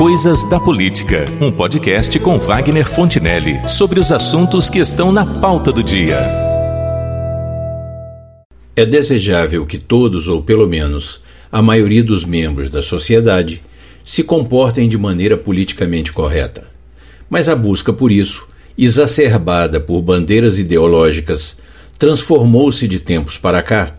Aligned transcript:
Coisas 0.00 0.48
da 0.48 0.58
Política, 0.58 1.26
um 1.42 1.52
podcast 1.52 2.18
com 2.20 2.38
Wagner 2.38 2.88
Fontinelli 2.88 3.60
sobre 3.68 4.00
os 4.00 4.10
assuntos 4.10 4.70
que 4.70 4.78
estão 4.78 5.12
na 5.12 5.26
pauta 5.26 5.70
do 5.70 5.82
dia. 5.84 6.26
É 8.74 8.86
desejável 8.86 9.66
que 9.66 9.76
todos, 9.76 10.26
ou 10.26 10.42
pelo 10.42 10.66
menos 10.66 11.20
a 11.52 11.60
maioria 11.60 12.02
dos 12.02 12.24
membros 12.24 12.70
da 12.70 12.82
sociedade, 12.82 13.62
se 14.02 14.22
comportem 14.22 14.88
de 14.88 14.96
maneira 14.96 15.36
politicamente 15.36 16.14
correta. 16.14 16.64
Mas 17.28 17.46
a 17.46 17.54
busca 17.54 17.92
por 17.92 18.10
isso, 18.10 18.48
exacerbada 18.78 19.78
por 19.78 20.00
bandeiras 20.00 20.58
ideológicas, 20.58 21.58
transformou-se 21.98 22.88
de 22.88 23.00
tempos 23.00 23.36
para 23.36 23.62
cá 23.62 23.96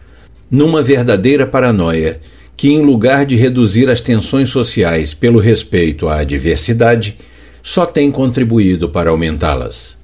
numa 0.49 0.81
verdadeira 0.81 1.45
paranoia 1.45 2.20
que, 2.55 2.70
em 2.70 2.81
lugar 2.81 3.25
de 3.25 3.36
reduzir 3.36 3.89
as 3.89 4.02
tensões 4.02 4.49
sociais 4.49 5.13
pelo 5.13 5.39
respeito 5.39 6.07
à 6.07 6.23
diversidade, 6.23 7.18
só 7.64 7.86
tem 7.86 8.11
contribuído 8.11 8.89
para 8.89 9.10
aumentá-las. 9.10 9.96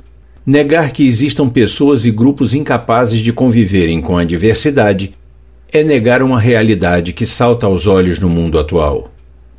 Negar 0.45 0.91
que 0.91 1.07
existam 1.07 1.49
pessoas 1.49 2.05
e 2.05 2.11
grupos 2.11 2.53
incapazes 2.53 3.19
de 3.19 3.33
conviverem 3.33 3.99
com 3.99 4.17
a 4.17 4.23
diversidade 4.23 5.13
é 5.71 5.83
negar 5.83 6.21
uma 6.23 6.39
realidade 6.39 7.13
que 7.13 7.25
salta 7.25 7.65
aos 7.65 7.85
olhos 7.85 8.19
no 8.19 8.29
mundo 8.29 8.57
atual. 8.57 9.11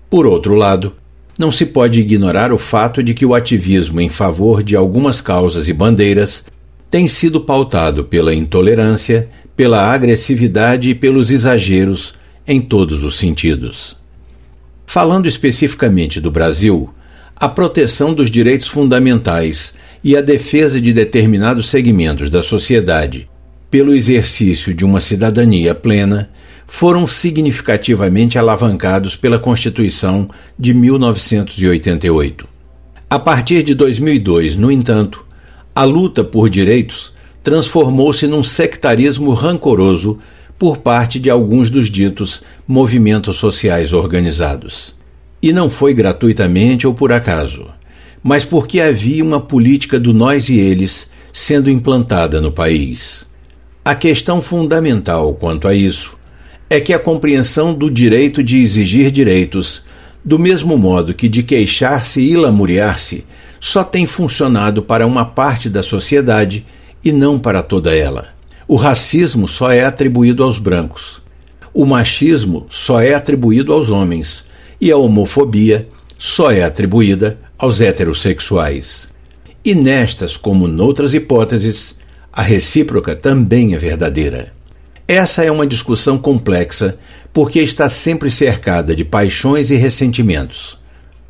Por 0.09 0.27
outro 0.27 0.55
lado, 0.55 0.95
não 1.39 1.52
se 1.52 1.66
pode 1.66 2.00
ignorar 2.00 2.52
o 2.52 2.59
fato 2.59 3.02
de 3.02 3.14
que 3.14 3.27
o 3.27 3.34
ativismo 3.34 4.00
em 4.00 4.09
favor 4.09 4.62
de 4.62 4.75
algumas 4.75 5.20
causas 5.20 5.69
e 5.69 5.73
bandeiras 5.73 6.45
tem 6.91 7.06
sido 7.06 7.42
pautado 7.42 8.05
pela 8.05 8.34
intolerância, 8.34 9.28
pela 9.55 9.92
agressividade 9.92 10.91
e 10.91 10.95
pelos 10.95 11.30
exageros 11.30 12.14
em 12.48 12.62
todos 12.62 13.05
os 13.05 13.19
sentidos. 13.19 13.95
Falando 14.87 15.29
especificamente 15.29 16.19
do 16.19 16.30
Brasil, 16.30 16.89
a 17.37 17.47
proteção 17.47 18.15
dos 18.15 18.30
direitos 18.30 18.67
fundamentais 18.67 19.75
e 20.03 20.17
a 20.17 20.22
defesa 20.22 20.81
de 20.81 20.95
determinados 20.95 21.69
segmentos 21.69 22.31
da 22.31 22.41
sociedade 22.41 23.28
pelo 23.70 23.95
exercício 23.95 24.72
de 24.72 24.83
uma 24.83 24.98
cidadania 24.98 25.75
plena 25.75 26.31
foram 26.67 27.06
significativamente 27.06 28.39
alavancados 28.39 29.15
pela 29.15 29.39
Constituição 29.39 30.28
de 30.59 30.72
1988. 30.72 32.48
A 33.11 33.19
partir 33.19 33.62
de 33.62 33.75
2002, 33.75 34.56
no 34.56 34.70
entanto, 34.70 35.25
a 35.75 35.84
luta 35.84 36.25
por 36.25 36.48
direitos 36.48 37.12
transformou-se 37.42 38.27
num 38.27 38.42
sectarismo 38.42 39.33
rancoroso 39.33 40.19
por 40.59 40.78
parte 40.78 41.20
de 41.20 41.31
alguns 41.31 41.70
dos 41.70 41.89
ditos 41.89 42.42
movimentos 42.67 43.37
sociais 43.37 43.92
organizados. 43.92 44.95
E 45.41 45.53
não 45.53 45.70
foi 45.70 45.95
gratuitamente 45.95 46.87
ou 46.87 46.92
por 46.92 47.12
acaso, 47.12 47.69
mas 48.23 48.45
porque 48.45 48.81
havia 48.81 49.25
uma 49.25 49.41
política 49.41 50.00
do 50.00 50.12
nós 50.12 50.48
e 50.48 50.59
eles 50.59 51.09
sendo 51.33 51.70
implantada 51.70 52.41
no 52.41 52.50
país. 52.50 53.25
A 53.84 53.95
questão 53.95 54.42
fundamental 54.42 55.33
quanto 55.34 55.69
a 55.69 55.75
isso 55.75 56.19
é 56.69 56.81
que 56.81 56.93
a 56.93 56.98
compreensão 56.98 57.72
do 57.72 57.91
direito 57.91 58.43
de 58.43 58.59
exigir 58.59 59.11
direitos, 59.11 59.84
do 60.25 60.39
mesmo 60.39 60.77
modo 60.77 61.15
que 61.15 61.28
de 61.28 61.43
queixar-se 61.43 62.20
e 62.20 62.37
lamuriar-se, 62.37 63.25
só 63.61 63.83
tem 63.83 64.06
funcionado 64.06 64.83
para 64.83 65.06
uma 65.06 65.25
parte 65.25 65.70
da 65.70 65.83
sociedade 65.83 66.67
e 67.05 67.12
não 67.12 67.39
para 67.39 67.62
toda 67.62 67.95
ela. 67.95 68.38
O 68.69 68.77
racismo 68.77 69.48
só 69.48 69.72
é 69.72 69.83
atribuído 69.83 70.44
aos 70.44 70.58
brancos. 70.58 71.22
O 71.72 71.86
machismo 71.86 72.66
só 72.69 73.00
é 73.00 73.14
atribuído 73.14 73.72
aos 73.72 73.88
homens. 73.88 74.44
E 74.78 74.92
a 74.92 74.97
homofobia 74.98 75.88
só 76.19 76.50
é 76.50 76.62
atribuída 76.62 77.38
aos 77.56 77.80
heterossexuais. 77.80 79.08
E 79.64 79.75
nestas, 79.75 80.36
como 80.36 80.69
noutras 80.69 81.14
hipóteses, 81.14 81.94
a 82.30 82.43
recíproca 82.43 83.16
também 83.16 83.75
é 83.75 83.78
verdadeira. 83.78 84.53
Essa 85.06 85.43
é 85.43 85.50
uma 85.50 85.66
discussão 85.66 86.19
complexa 86.19 86.98
porque 87.32 87.60
está 87.60 87.88
sempre 87.88 88.31
cercada 88.31 88.94
de 88.94 89.03
paixões 89.03 89.70
e 89.70 89.76
ressentimentos. 89.76 90.78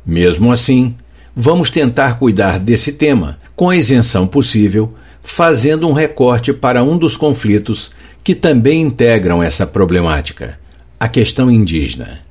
Mesmo 0.05 0.51
assim, 0.51 0.93
vamos 1.33 1.71
tentar 1.71 2.19
cuidar 2.19 2.59
desse 2.59 2.91
tema 2.91 3.39
com 3.55 3.69
a 3.69 3.77
isenção 3.77 4.27
possível 4.27 4.93
fazendo 5.21 5.87
um 5.87 5.93
recorte 5.93 6.53
para 6.53 6.83
um 6.83 6.97
dos 6.97 7.15
conflitos 7.15 7.91
que 8.23 8.35
também 8.35 8.81
integram 8.81 9.41
essa 9.41 9.65
problemática, 9.65 10.59
a 10.99 11.07
questão 11.07 11.49
indígena. 11.49 12.21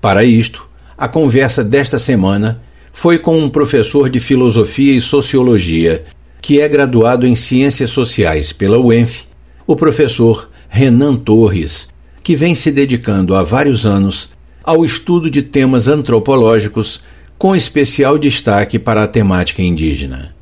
Para 0.00 0.24
isto, 0.24 0.68
a 0.96 1.08
conversa 1.08 1.64
desta 1.64 1.98
semana 1.98 2.62
foi 2.92 3.18
com 3.18 3.38
um 3.38 3.48
professor 3.48 4.10
de 4.10 4.20
filosofia 4.20 4.94
e 4.94 5.00
sociologia, 5.00 6.04
que 6.40 6.60
é 6.60 6.68
graduado 6.68 7.26
em 7.26 7.34
ciências 7.34 7.90
sociais 7.90 8.52
pela 8.52 8.78
UENF, 8.78 9.24
o 9.66 9.74
professor 9.74 10.50
Renan 10.68 11.16
Torres, 11.16 11.88
que 12.22 12.36
vem 12.36 12.54
se 12.54 12.70
dedicando 12.70 13.34
há 13.34 13.42
vários 13.42 13.86
anos 13.86 14.30
ao 14.62 14.84
estudo 14.84 15.30
de 15.30 15.42
temas 15.42 15.88
antropológicos, 15.88 17.00
com 17.36 17.56
especial 17.56 18.16
destaque 18.18 18.78
para 18.78 19.02
a 19.02 19.08
temática 19.08 19.62
indígena. 19.62 20.34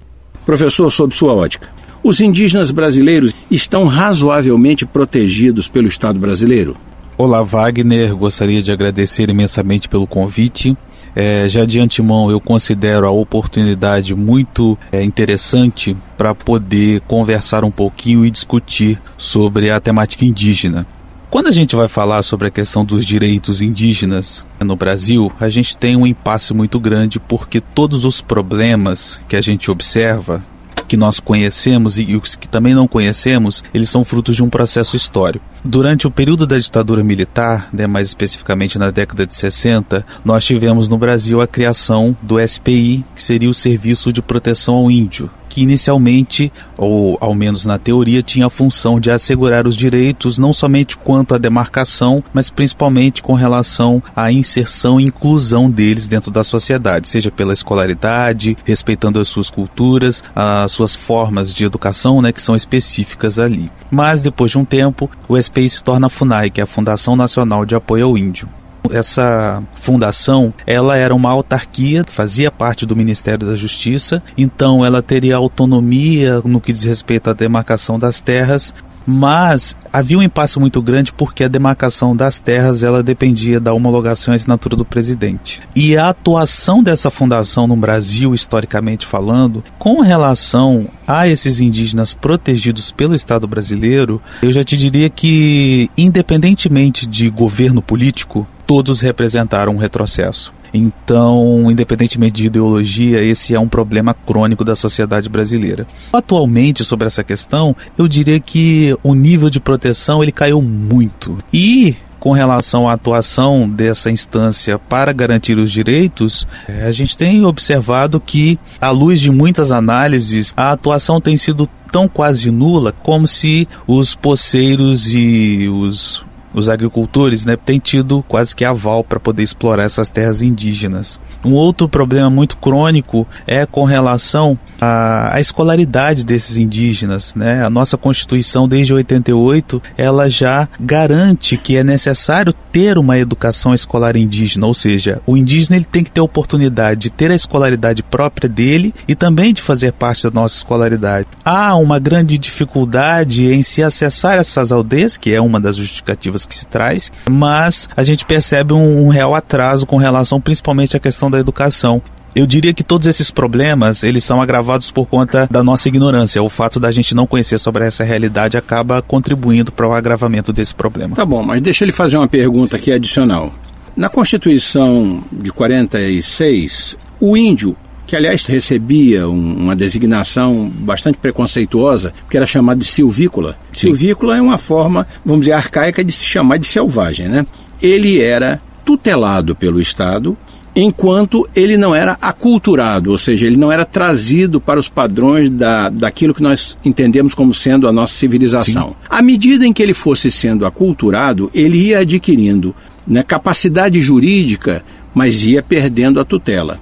Professor, 0.45 0.91
sob 0.91 1.15
sua 1.15 1.33
ótica, 1.33 1.69
os 2.03 2.21
indígenas 2.21 2.71
brasileiros 2.71 3.35
estão 3.51 3.87
razoavelmente 3.87 4.87
protegidos 4.87 5.69
pelo 5.69 5.89
Estado 5.89 6.19
brasileiro? 6.19 6.77
Olá, 7.17 7.43
Wagner. 7.43 8.17
Gostaria 8.17 8.63
de 8.63 8.73
agradecer 8.73 9.29
imensamente 9.29 9.89
pelo 9.89 10.07
convite. 10.07 10.77
É, 11.15 11.49
já 11.49 11.65
de 11.65 11.81
antemão, 11.81 12.31
eu 12.31 12.41
considero 12.41 13.07
a 13.07 13.11
oportunidade 13.11 14.15
muito 14.15 14.79
é, 14.93 15.03
interessante 15.03 15.97
para 16.17 16.35
poder 16.35 17.01
conversar 17.03 17.65
um 17.65 17.71
pouquinho 17.71 18.25
e 18.25 18.31
discutir 18.31 18.99
sobre 19.19 19.71
a 19.71 19.81
temática 19.81 20.25
indígena. 20.25 20.87
Quando 21.29 21.49
a 21.49 21.53
gente 21.53 21.77
vai 21.77 21.89
falar 21.89 22.23
sobre 22.23 22.49
a 22.49 22.51
questão 22.51 22.85
dos 22.85 23.05
direitos 23.05 23.61
indígenas 23.61 24.45
no 24.61 24.75
Brasil, 24.75 25.31
a 25.39 25.49
gente 25.49 25.77
tem 25.77 25.97
um 25.97 26.07
impasse 26.07 26.53
muito 26.55 26.81
grande 26.81 27.21
porque 27.21 27.61
todos 27.61 28.05
os 28.05 28.21
problemas 28.21 29.23
que 29.29 29.37
a 29.37 29.41
gente 29.41 29.71
observa 29.71 30.45
que 30.91 30.97
nós 30.97 31.21
conhecemos 31.21 32.01
e 32.01 32.17
os 32.17 32.35
que 32.35 32.49
também 32.49 32.75
não 32.75 32.89
conhecemos, 32.89 33.63
eles 33.73 33.89
são 33.89 34.05
frutos 34.05 34.35
de 34.35 34.43
um 34.43 34.51
processo 34.51 34.97
histórico. 34.97 35.45
Durante 35.65 36.07
o 36.07 36.11
período 36.11 36.47
da 36.47 36.59
ditadura 36.59 37.05
militar, 37.05 37.69
né, 37.73 37.87
mais 37.87 38.09
especificamente 38.09 38.79
na 38.79 38.91
década 38.91 39.27
de 39.27 39.35
60, 39.35 40.05
nós 40.25 40.45
tivemos 40.45 40.89
no 40.89 40.97
Brasil 40.97 41.41
a 41.41 41.47
criação 41.47 42.17
do 42.23 42.41
SPI, 42.41 43.05
que 43.15 43.23
seria 43.23 43.51
o 43.51 43.55
Serviço 43.55 44.13
de 44.13 44.23
Proteção 44.23 44.75
ao 44.75 44.91
Índio, 44.91 45.31
que 45.51 45.63
inicialmente, 45.63 46.51
ou 46.79 47.19
ao 47.21 47.35
menos 47.35 47.67
na 47.67 47.77
teoria, 47.77 48.23
tinha 48.23 48.47
a 48.47 48.51
função 48.51 48.99
de 48.99 49.11
assegurar 49.11 49.67
os 49.67 49.77
direitos 49.77 50.39
não 50.39 50.53
somente 50.53 50.97
quanto 50.97 51.35
à 51.35 51.39
demarcação, 51.39 52.23
mas 52.33 52.49
principalmente 52.49 53.23
com 53.23 53.35
relação 53.35 54.03
à 54.15 54.33
inserção 54.33 54.99
e 54.99 55.05
inclusão 55.05 55.69
deles 55.69 56.09
dentro 56.09 56.31
da 56.31 56.45
sociedade, 56.45 57.09
seja 57.09 57.31
pela 57.31 57.53
escolaridade, 57.53 58.57
respeitando 58.65 59.19
as 59.19 59.29
suas 59.29 59.51
culturas, 59.51 60.23
as 60.35 60.73
suas 60.73 60.95
formas 60.95 61.53
de 61.53 61.65
educação, 61.65 62.23
né, 62.23 62.33
que 62.33 62.41
são 62.41 62.55
específicas 62.55 63.39
ali. 63.39 63.71
Mas 63.91 64.23
depois 64.23 64.53
de 64.53 64.59
um 64.59 64.65
tempo, 64.65 65.11
o 65.29 65.37
SPI 65.51 65.69
se 65.69 65.83
torna 65.83 66.07
a 66.07 66.11
FUNAI, 66.11 66.49
que 66.49 66.61
é 66.61 66.65
a 66.65 66.67
Fundação 66.67 67.17
Nacional 67.17 67.67
de 67.67 67.75
Apoio 67.75 68.07
ao 68.07 68.17
Índio. 68.17 68.49
Essa 68.91 69.63
fundação, 69.75 70.53
ela 70.67 70.97
era 70.97 71.15
uma 71.15 71.31
autarquia 71.31 72.05
que 72.05 72.13
fazia 72.13 72.51
parte 72.51 72.87
do 72.87 72.97
Ministério 72.97 73.47
da 73.47 73.57
Justiça, 73.57 74.23
então 74.37 74.85
ela 74.85 75.03
teria 75.03 75.37
autonomia 75.37 76.41
no 76.45 76.61
que 76.61 76.73
diz 76.73 76.85
respeito 76.85 77.31
à 77.31 77.33
demarcação 77.33 77.99
das 77.99 78.21
terras, 78.21 78.75
mas 79.07 79.77
havia 79.93 80.19
um 80.19 80.23
impasse 80.23 80.59
muito 80.59 80.81
grande 80.81 81.13
porque 81.13 81.45
a 81.45 81.49
demarcação 81.49 82.15
das 82.15 82.39
terras 82.39 82.83
ela 82.83 83.03
dependia 83.03 83.59
da 83.59 83.73
homologação 83.73 84.33
e 84.33 84.37
assinatura 84.37 84.77
do 84.77 84.85
presidente. 84.85 85.61
E 85.75 85.97
a 85.97 86.09
atuação 86.11 86.83
dessa 86.83 87.11
fundação 87.11 87.67
no 87.67 87.77
Brasil, 87.77 88.35
historicamente 88.35 89.07
falando, 89.07 89.65
com 89.79 90.01
relação 90.01 90.89
a 91.07 91.27
esses 91.27 91.61
indígenas 91.61 92.15
protegidos 92.15 92.93
pelo 92.93 93.15
Estado 93.15 93.47
brasileiro, 93.49 94.21
eu 94.43 94.53
já 94.53 94.63
te 94.63 94.77
diria 94.77 95.09
que, 95.11 95.91
independentemente 95.97 97.07
de 97.07 97.29
governo 97.31 97.83
político, 97.83 98.47
todos 98.71 99.01
representaram 99.01 99.75
um 99.75 99.79
retrocesso. 99.79 100.53
Então, 100.73 101.69
independentemente 101.69 102.35
de 102.35 102.47
ideologia, 102.47 103.21
esse 103.21 103.53
é 103.53 103.59
um 103.59 103.69
problema 103.69 104.15
crônico 104.15 104.65
da 104.65 104.77
sociedade 104.77 105.29
brasileira. 105.29 105.89
Atualmente, 106.13 106.85
sobre 106.85 107.09
essa 107.09 107.25
questão, 107.25 107.75
eu 107.99 108.07
diria 108.07 108.39
que 108.39 108.97
o 109.03 109.13
nível 109.13 109.51
de 109.51 109.59
proteção 109.59 110.23
ele 110.23 110.31
caiu 110.31 110.63
muito. 110.63 111.37
E 111.53 111.97
com 112.21 112.31
relação 112.31 112.89
à 112.89 112.93
atuação 112.93 113.69
dessa 113.69 114.09
instância 114.09 114.79
para 114.79 115.13
garantir 115.13 115.59
os 115.59 115.73
direitos, 115.73 116.47
é, 116.69 116.85
a 116.85 116.93
gente 116.93 117.19
tem 117.19 117.45
observado 117.45 118.21
que, 118.21 118.57
à 118.81 118.91
luz 118.91 119.21
de 119.21 119.33
muitas 119.33 119.73
análises, 119.73 120.55
a 120.57 120.71
atuação 120.71 121.21
tem 121.21 121.37
sido 121.37 121.69
tão 121.91 122.07
quase 122.07 122.53
nula 122.53 122.93
como 122.93 123.27
se 123.27 123.67
os 123.85 124.15
poceiros 124.15 125.13
e 125.13 125.69
os 125.69 126.25
os 126.53 126.69
agricultores 126.69 127.45
né, 127.45 127.57
têm 127.57 127.79
tido 127.79 128.25
quase 128.27 128.55
que 128.55 128.65
aval 128.65 129.05
para 129.05 129.21
poder 129.21 129.43
explorar 129.43 129.85
essas 129.85 130.11
terras 130.11 130.43
indígenas. 130.43 131.19
Um 131.45 131.53
outro 131.53 131.89
problema 131.89 132.29
muito 132.29 132.57
crônico 132.57 133.27
é 133.47 133.65
com 133.65 133.85
relação 133.85 134.59
à, 134.81 135.37
à 135.37 135.41
escolaridade 135.41 136.25
desses 136.25 136.57
indígenas. 136.57 137.35
Né? 137.35 137.65
A 137.65 137.71
nossa 137.71 137.97
Constituição, 137.97 138.69
desde 138.69 138.93
88, 138.93 139.83
ela 139.97 140.29
já 140.29 140.69
garante 140.79 141.57
que 141.57 141.77
é 141.77 141.85
necessário 141.85 142.55
ter 142.73 142.99
uma 142.99 143.19
educação 143.19 143.75
escolar 143.75 144.17
indígena, 144.17 144.67
ou 144.67 144.75
seja, 144.75 145.21
o 145.27 145.37
indígena 145.37 145.77
ele 145.77 145.85
tem 145.85 146.05
que 146.05 146.11
ter 146.11 146.21
a 146.21 146.25
oportunidade 146.25 147.01
de 147.01 147.11
ter 147.11 147.31
a 147.31 147.35
escolaridade 147.35 148.03
própria 148.03 148.49
dele 148.49 148.95
e 149.09 149.15
também 149.15 149.53
de 149.53 149.63
fazer 149.63 149.93
parte 149.93 150.23
da 150.25 150.31
nossa 150.31 150.57
escolaridade. 150.57 151.27
Há 151.45 151.75
uma 151.77 151.99
grande 151.99 152.39
dificuldade 152.39 153.53
em 153.53 153.63
se 153.63 153.83
acessar 153.83 154.39
essas 154.39 154.71
aldeias, 154.71 155.17
que 155.17 155.33
é 155.33 155.41
uma 155.41 155.61
das 155.61 155.77
justificativas 155.77 156.40
que 156.47 156.55
se 156.55 156.67
traz, 156.67 157.13
mas 157.29 157.89
a 157.97 158.03
gente 158.03 158.25
percebe 158.25 158.73
um, 158.73 159.07
um 159.07 159.09
real 159.09 159.35
atraso 159.35 159.87
com 159.87 159.97
relação 159.97 160.41
principalmente 160.41 160.97
à 160.97 161.01
questão 161.01 161.31
da 161.31 161.39
educação. 161.39 162.03
Eu 162.35 162.47
diria 162.47 162.73
que 162.73 162.85
todos 162.85 163.09
esses 163.09 163.31
problemas, 163.31 164.05
eles 164.05 164.23
são 164.23 164.41
agravados 164.41 164.93
por 164.93 165.07
conta 165.07 165.49
da 165.51 165.65
nossa 165.65 165.89
ignorância. 165.89 166.41
O 166.41 166.49
fato 166.49 166.79
da 166.79 166.93
gente 166.93 167.15
não 167.15 167.27
conhecer 167.27 167.59
sobre 167.59 167.85
essa 167.85 168.05
realidade 168.05 168.57
acaba 168.57 169.03
contribuindo 169.03 169.73
para 169.73 169.89
o 169.89 169.93
agravamento 169.93 170.53
desse 170.53 170.73
problema. 170.75 171.17
Tá 171.17 171.25
bom, 171.25 171.43
mas 171.43 171.61
deixa 171.61 171.85
ele 171.85 171.93
fazer 171.93 172.17
uma 172.17 172.29
pergunta 172.29 172.77
aqui 172.77 172.93
adicional. 172.93 173.53
Na 173.97 174.09
Constituição 174.09 175.25
de 175.33 175.53
46, 175.53 176.97
o 177.19 177.37
índio 177.37 177.77
que 178.11 178.17
aliás 178.17 178.45
recebia 178.45 179.29
um, 179.29 179.55
uma 179.55 179.77
designação 179.77 180.69
bastante 180.69 181.17
preconceituosa, 181.17 182.13
que 182.29 182.37
era 182.37 182.45
chamado 182.45 182.79
de 182.79 182.85
silvícola. 182.85 183.57
Sim. 183.73 183.87
Silvícola 183.87 184.37
é 184.37 184.43
uma 184.43 184.59
forma, 184.59 185.07
vamos 185.25 185.43
dizer, 185.43 185.53
arcaica 185.53 186.03
de 186.03 186.11
se 186.11 186.27
chamar 186.27 186.57
de 186.57 186.67
selvagem, 186.67 187.29
né? 187.29 187.47
Ele 187.81 188.21
era 188.21 188.61
tutelado 188.85 189.55
pelo 189.55 189.81
Estado, 189.81 190.37
enquanto 190.75 191.49
ele 191.55 191.77
não 191.77 191.95
era 191.95 192.19
aculturado, 192.21 193.13
ou 193.13 193.19
seja, 193.19 193.47
ele 193.47 193.57
não 193.57 193.71
era 193.71 193.85
trazido 193.85 194.61
para 194.61 194.81
os 194.81 194.89
padrões 194.89 195.49
da, 195.49 195.89
daquilo 195.89 196.35
que 196.35 196.43
nós 196.43 196.77
entendemos 196.85 197.33
como 197.33 197.55
sendo 197.55 197.87
a 197.87 197.93
nossa 197.93 198.15
civilização. 198.15 198.89
Sim. 198.89 198.97
À 199.09 199.23
medida 199.23 199.65
em 199.65 199.73
que 199.73 199.85
ele 199.85 199.95
fosse 199.95 200.33
sendo 200.33 200.67
aculturado, 200.67 201.49
ele 201.55 201.79
ia 201.79 202.01
adquirindo 202.01 202.75
né, 203.07 203.23
capacidade 203.23 204.03
jurídica, 204.03 204.85
mas 205.15 205.45
ia 205.45 205.63
perdendo 205.63 206.19
a 206.19 206.25
tutela. 206.25 206.81